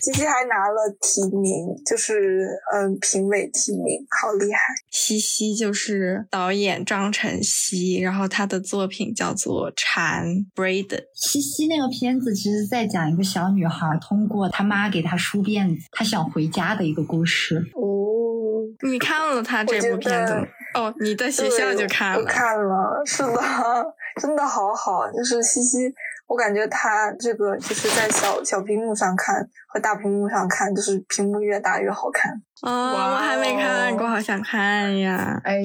[0.02, 4.60] 西西还拿了提名，就是嗯评委提名，好厉害。
[4.89, 10.26] 西西就是导演张晨曦，然后他的作品叫做《蝉》
[10.56, 11.03] （Braid）。
[11.14, 17.57] 西西那个片子其实在讲一个小女孩通过她妈给她梳辫子，她想回家的一个故事。
[17.76, 20.48] 哦，你看了他这部片子吗？
[20.73, 22.26] 哦，你在学校就看了？
[22.26, 23.34] 看了，是的，
[24.22, 25.10] 真的好好。
[25.11, 25.93] 就是西西，
[26.27, 32.31] 我感觉他这个就是在小小屏幕上看和大屏幕上看，就是屏幕越大越好看。
[32.61, 35.41] 哦，我还没看过，好想看呀！
[35.43, 35.61] 哎，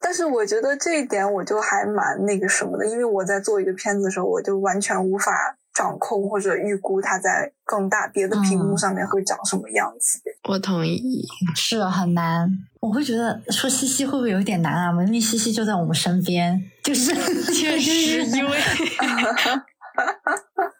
[0.00, 5.32] 但是我觉得这一点我就还蛮那个什么的，因为我在做一个片子的时候，我就完全无法。
[5.80, 10.20] 掌控或者预估它在更大别的屏幕上面会长什么样子？
[10.46, 11.26] 我同意，
[11.56, 12.50] 是很难。
[12.80, 14.92] 我会觉得说西西会不会有点难啊？
[14.92, 17.14] 明明西西就在我们身边，就是
[17.54, 18.58] 确实因为。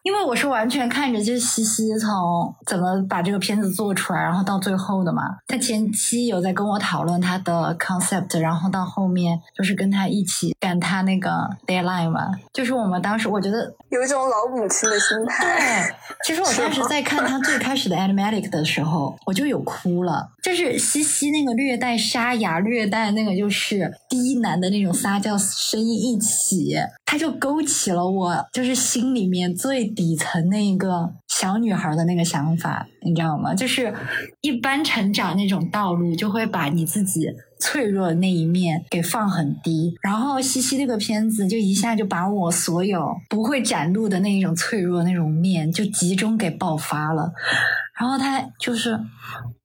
[0.03, 5.23] 因为我是完全看着就是西西从怎么把这个片子做出来，然后到最后的嘛。
[5.47, 11.31] 他前期有在跟我讨论他的 concept，然后到后面就是跟他一起赶他那个
[11.67, 12.29] deadline 嘛。
[12.53, 15.45] 就是我们当时我觉得有一种老母亲的心态。
[15.45, 15.95] 对，
[16.25, 20.31] 其实我当时在看他最开始的 animatic 的时候，我就有哭了。
[20.43, 26.75] 就是西西那个略带沙哑、略带那个就是低喃的那种撒娇声音一起，
[27.11, 29.91] 他就勾起了我就是心里面最。
[29.91, 33.53] 底层那一个小女孩的那个想法，你知道吗？
[33.53, 33.93] 就是
[34.41, 37.27] 一般成长那种道路，就会把你自己
[37.59, 39.93] 脆弱的那一面给放很低。
[40.01, 47.33] 然后西西那个片子，就一下就把我所有不会展露的那一种脆弱那种面，就集中给爆发了。
[47.99, 49.01] 然后他就是。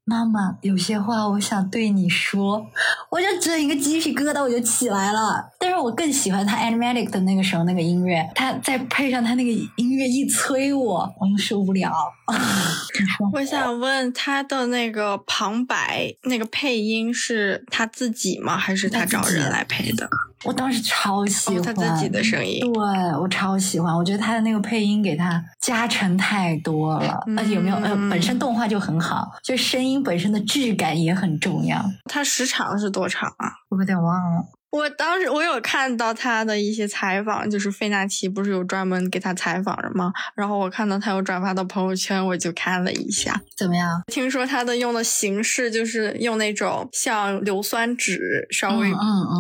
[0.08, 2.64] 妈妈，有些话我想对你说，
[3.10, 5.44] 我就整一个鸡皮疙瘩我就起来了。
[5.66, 11.92] 但是我更喜欢他 animatic 的那个时候那个音乐，他再配上他那个音乐一催我，我就受不了。
[13.34, 18.56] 我想问他的那个旁白，那个配音是他自己吗？
[18.56, 20.08] 还是他找人来配的？
[20.44, 22.72] 我当时超喜欢他自己的声音，对
[23.20, 23.92] 我超喜欢。
[23.98, 31.84] 我觉得他的那个配音给他加成太多了，而且有没有呃，本身动画就很好，就声音本身的质感也很重要。
[32.04, 33.52] 它时长是多长啊？
[33.70, 34.46] 我有点忘了。
[34.76, 40.12] 我当时我有看到他的一些采访，就是费纳奇不是有专门给他采访的吗？
[40.36, 44.04] 然后我看到他有转发到朋友圈，我就看了一下，怎么样？
[44.08, 48.92] 听说他的用的形式就是用那种像硫酸纸稍微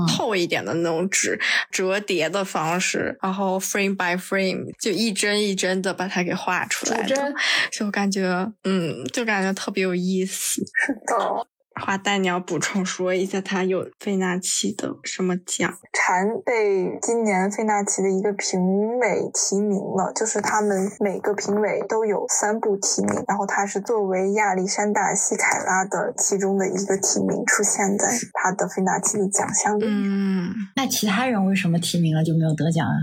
[0.07, 1.37] 厚一点的那种纸
[1.69, 7.05] 折叠的方式，然后 frame by frame 就一帧一帧的把它给画出来，
[7.69, 10.61] 就感觉嗯，就感觉特别有意思。
[10.61, 11.47] 是的。
[11.81, 15.73] 花旦，你要补充说一下，他有费纳奇的什么奖？
[15.91, 29.85] 蝉被今年费纳奇的一个评委提名了，就是他们每个评委都有三部提名，然后他是作为亚历山大·西凯拉的其中的一个提名出现在他的费纳奇的奖项里。
[29.85, 32.93] 嗯，那其他人为什么提名了就没有得奖啊？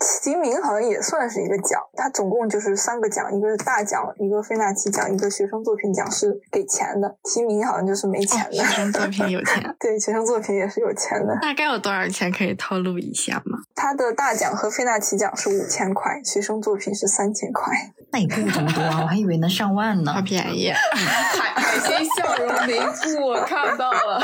[0.00, 8.52] 提名好像也算是一个奖，它总共就是三个奖，一个是大奖，一个费纳奇奖，一个学生作品奖是给钱的，提名好像就是没钱的。
[8.52, 11.36] 学生作品有钱， 对，学生作品也是有钱的。
[11.42, 13.58] 大概有多少钱可以透露一下吗？
[13.74, 17.72] 它的大奖和费纳奇奖是五千块，学生作品是三千块。
[18.10, 20.22] 那也不这么多啊，我还以为能上万呢好。
[20.22, 20.70] 便宜。
[20.70, 24.20] 海海鲜笑容凝固，我看到了。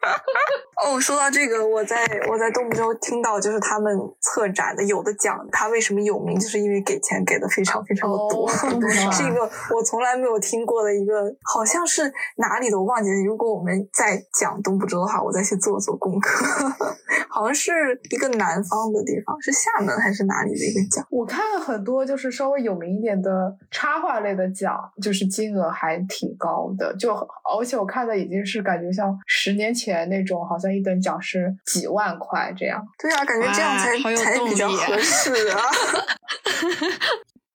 [0.82, 1.96] 哦，说到这个，我在
[2.30, 8.48] 我在东部州听到，就是他们策展的有的奖，他为什么有名，就是因为给钱给的非常非常的多，
[9.12, 9.42] 是一个
[9.74, 13.16] 我从来没有听过的一个，好像是哪里的我忘记了。
[13.24, 16.46] 如果我们在讲东部州的话，我再去做做功课，
[17.28, 21.06] 好像是一个南方的地方，是厦门还是哪里的一个奖？
[21.10, 32.82] 我看了很多，就是稍微有名一点的插画类的奖，就是金额还挺高的，就而且我看的已经是感觉像十年前那种，好像一等奖是几万块这样。
[32.98, 35.60] 对啊，感觉这样才好有才比较合适啊。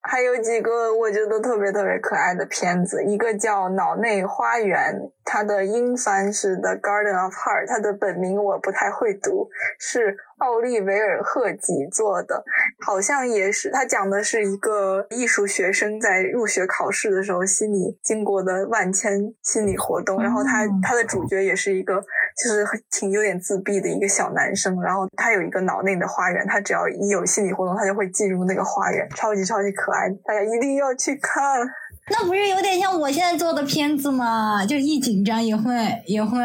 [0.08, 4.94] 还有几个我觉得特别特别可爱的片子，一个叫《脑内花园》，
[5.24, 9.48] 它的英翻是《The Garden of Heart》，它的本名我不太会读，
[9.80, 12.44] 是奥利维尔·赫吉做的，
[12.84, 22.00] 好像也是他讲的是一个艺术学生在入学考试的时候心理经过的万千心理活动，然后他哦他的主角也是一个
[22.36, 31.66] 就是挺有点自闭的一个小男生，然后他有一个脑内的花园，他只要一有心理活动，他就会进入那个花园，超级超级可爱，大家一定要去看。
[32.08, 34.64] 那不是有点像我现在做的片子吗？
[34.64, 35.72] 就一紧张也会
[36.06, 36.38] 也会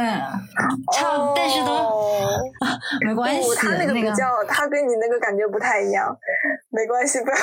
[0.94, 2.40] 唱，但是都哦
[3.06, 3.56] 没关系，。
[3.56, 6.16] 他那个那个比较，他跟你那个感觉不太一样，
[6.70, 7.36] 没关系，不要。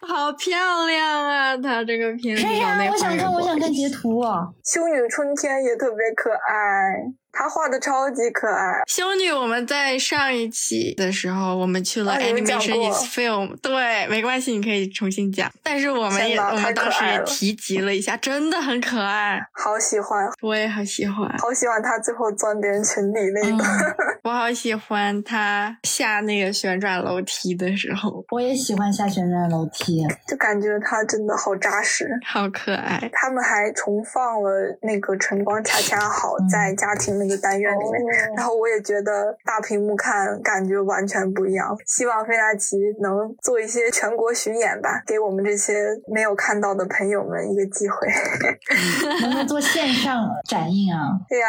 [0.00, 1.56] 好漂亮啊！
[1.56, 4.48] 他这个片子珊珊，脑内我想看，我想看截图啊！
[4.64, 6.98] 修女春天也特别可爱，
[7.38, 8.82] 他画的超级可爱。
[8.86, 15.52] 修女，我们在上一期的时候，我们去了 Animation is Film，对，没关系，你可以重新讲。
[15.62, 23.64] 但是我们也，我们当时也提及了一下，真的很可爱，好喜欢，我也好喜欢，好喜欢他最后钻别人裙底那嗯个。
[24.24, 30.02] 我好喜欢他下那个旋转楼梯的时候，我也喜欢下旋转楼梯。
[30.26, 32.08] 就感觉他真的好扎实。
[32.24, 33.08] 好可爱。
[33.12, 38.02] 他们还重放了那个《晨光恰恰好》嗯在家庭那个单元里面，
[38.36, 41.76] 然后我也觉得大屏幕看感觉完全不一样。
[41.84, 45.74] 希望费纳奇能做一些全国巡演吧，给我们这些
[46.12, 48.06] 没有看到的朋友们一个机会。
[49.20, 51.18] 能不能做线上展映啊？
[51.28, 51.48] 对呀、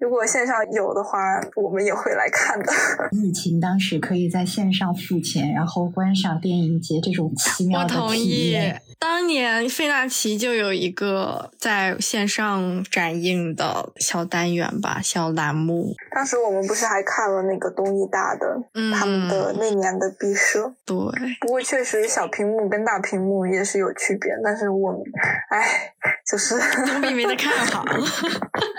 [0.00, 1.18] 如果线上有的话，
[1.54, 2.72] 我们也会来看的。
[3.12, 8.82] 疫情当时可以在线上付钱，然后观赏电影节这种奇妙我的体同意验。。
[8.98, 15.92] 当年费纳奇就有一个在线上展映的小单元吧，小栏目。
[16.10, 20.96] 当时我们不是还看了那个东艺大的嗯，他们的那年的毕设，对，
[21.38, 25.02] 不过确实小屏幕跟大屏幕也是有区别，但是我们，
[25.50, 25.92] 哎，
[26.26, 26.58] 就是，
[26.88, 27.84] 总比没得看好。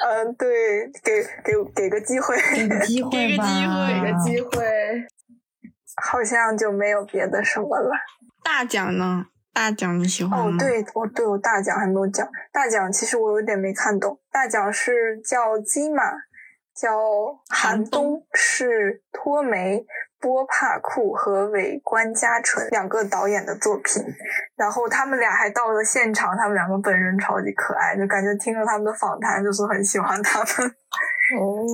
[0.09, 5.05] 嗯，对，给给给个机会，给个机会吧，给个机会 给个机会，
[6.01, 7.91] 好像就没有别的什么了。
[8.43, 9.27] 大奖呢？
[9.53, 10.55] 大奖你喜欢吗？
[10.55, 16.03] 哦，，对，我对我大奖还没有讲，大奖其实我有点没看懂，大奖是叫基玛，
[16.75, 16.89] 叫
[17.49, 19.85] 寒寒冬冬，是托梅。
[20.23, 24.01] 波帕库和尾关嘉纯两个导演的作品，
[24.55, 30.73] 然后他们俩还到了现场，他们两个本人超级可爱，就感觉听了他们的访谈，就是很喜欢他们。
[31.39, 31.65] 哦，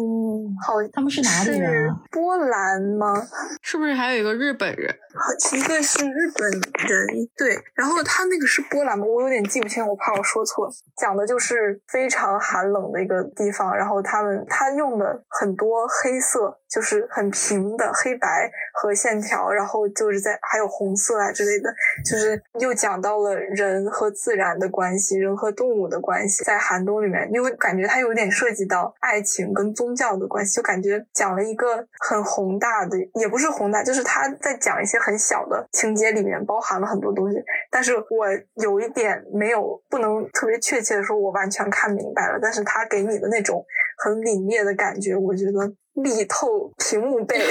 [0.66, 1.96] 好，他们是哪里人啊？
[2.12, 3.28] 波兰吗？
[3.62, 4.96] 是不是还有一个日本人？
[5.14, 9.06] 好，一个是日本人，对，然后他那个是波兰吗？
[9.06, 10.70] 我有点记不清，我怕我说错。
[10.96, 21.74] 讲的就是非常寒冷的一个地方，然后他们他用的很多黑色，就是很平的黑白和线条，然后就是在还有红色啊之类的，
[22.06, 37.38] 就是又讲到了人和自然的关系，人和动物的关系，在寒冬里面，因为感觉它有点涉及到爱爱情跟宗教的关系，就感觉讲了一个很宏大的，也不是宏大，就是他在讲一些很小的情节里面包含了很多东西，
[37.72, 38.28] 但是我
[38.62, 43.66] 有一点没有不能特别确切的说，我完全看明白了，但是他给你的那种
[44.04, 45.60] 很凛冽的感觉，我觉得
[46.02, 47.38] 力透屏幕背。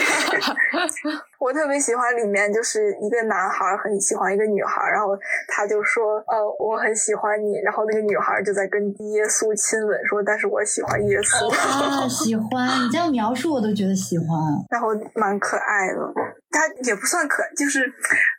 [1.38, 5.16] 我特别喜欢里面就是一个男孩很喜欢一个女孩，然后
[5.48, 14.26] 他就说呃我很喜欢你，然后那个女孩就在跟耶稣亲吻说，但是我喜欢耶稣，啊，喜欢你这样描述我都觉得喜欢。
[14.70, 15.98] 然后蛮可爱的，
[16.50, 17.86] 他也不算可爱，就是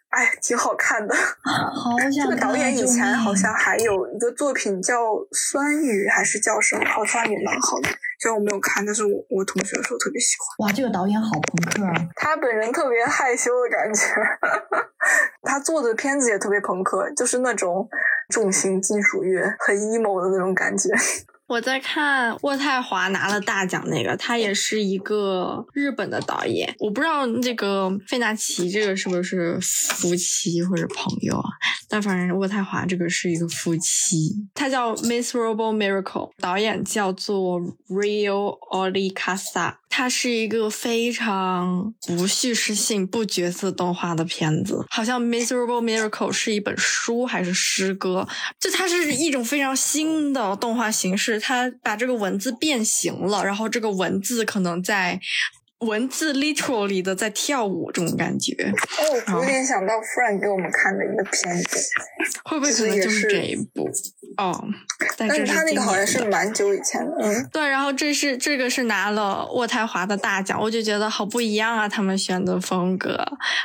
[0.10, 1.16] 哎挺好看的。
[1.46, 6.84] 好想这个导演以前好像还有一个作品叫《酸雨》，还是叫什么？
[6.90, 7.90] 好像也蛮好的。
[8.22, 10.68] 虽然我没有看，但是我我同学说特别喜欢。
[10.68, 11.94] 哇，这个导演好朋克啊！
[12.16, 14.04] 他本人特别害羞的感觉，
[15.44, 17.88] 他做的片子也特别朋克，就是那种
[18.30, 20.90] 重型金属乐，很 emo 的那种感觉。
[21.50, 26.76] 我在看渥太华拿了大奖那个，他也是一个日本的导演。
[26.78, 31.50] 我不知道这个费纳奇这个是不是夫妻或者朋友啊？
[31.88, 34.48] 但反正渥太华这个是一个夫妻。
[34.54, 37.60] 他叫 Miserable Miracle，导演叫做
[37.90, 39.79] Rio Olicasa。
[39.90, 48.28] 它是一个非常不叙事性、不角色动画的片子，好像《Miserable Miracle》是一本书还是诗歌？
[48.60, 55.20] 就它是一种非常新的动画形式，它把这个文字变形了，然后这个文字可能在
[55.80, 58.54] 文字 literally 的在跳舞，这种感觉。
[58.54, 61.80] 哦，我有点想到 Frank 给我们看的一个片子，
[62.44, 63.90] 会不会可能就是这一部？
[64.38, 64.64] 哦，
[65.18, 67.68] 但是他那个好像是蛮久以前的，嗯，对。
[67.68, 73.18] 然后这是这个是拿了渥太华的大奖，我就觉得好不一样啊，他们选的风格，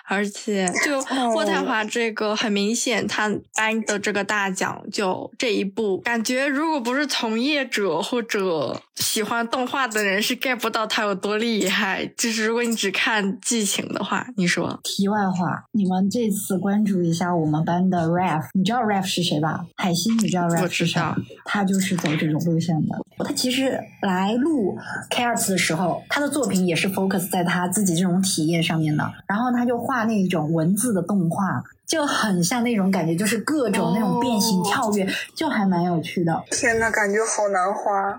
[0.09, 12.04] 而且就渥太华这个很明显，他颁的这个大奖就这一部，感觉如果不是从业者或者喜欢动画的人是 get 不到他有多厉害。
[12.17, 14.79] 就是如果你只看剧情的话，你说。
[14.83, 19.67] 题外话，你们这次关注一下我们班的 Raf，你知道 Raf 是谁吧？
[19.77, 20.63] 海星，你知道 Raf？
[20.63, 22.97] 我知道，他就是走这种路线的。
[23.19, 24.77] 他其实来录
[25.11, 29.13] Cats 的时候，他的作品也是 focus 在他自己这种体验上面的。
[29.27, 31.63] 然后他就画那种文字的动画。
[31.87, 36.43] 就很像那种感觉，就是各种那种变形跳跃，就还蛮有趣的。
[36.51, 38.19] 天呐，感觉好难画，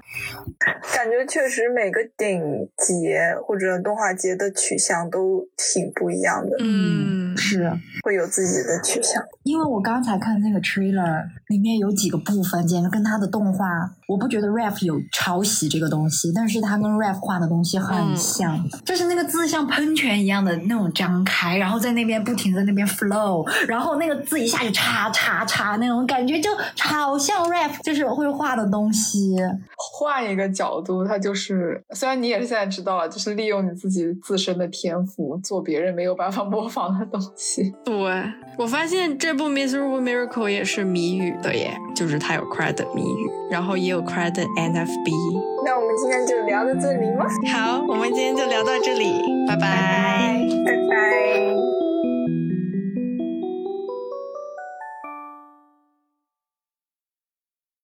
[0.93, 6.55] 感觉确实每个电影节或者动画节的取向都挺不一样的。
[6.59, 7.71] 嗯，是
[8.03, 9.23] 会有自己的取向。
[9.43, 13.65] 因为我刚才看那个 trailer，里面有几个部分，简直跟他的动画，
[14.07, 23.45] 我不觉得 rap 有抄袭这个东西，但是他跟 rap 画的东西很像，就是那个字像喷泉一样的那种张开，然后在那边不停在那边 flow。
[23.67, 26.49] 然后那个字一下就叉叉叉那种感觉，就
[26.79, 29.35] 好像 rap，就是会画的东西。
[29.77, 37.73] 换一个角度，它就是虽然你也是现在知道了，就是利用你自己自身的天赋做别人没有办法模仿的东西。
[37.83, 37.93] 对
[38.57, 45.11] 我发现这部《Miserable Miracle》也是谜语的耶，就是它有 credit 谜语，然后也有 credit NFB。
[45.65, 47.25] 那我们今天就聊到这里吗？
[47.51, 50.39] 好，我们今天就聊到这里，拜拜。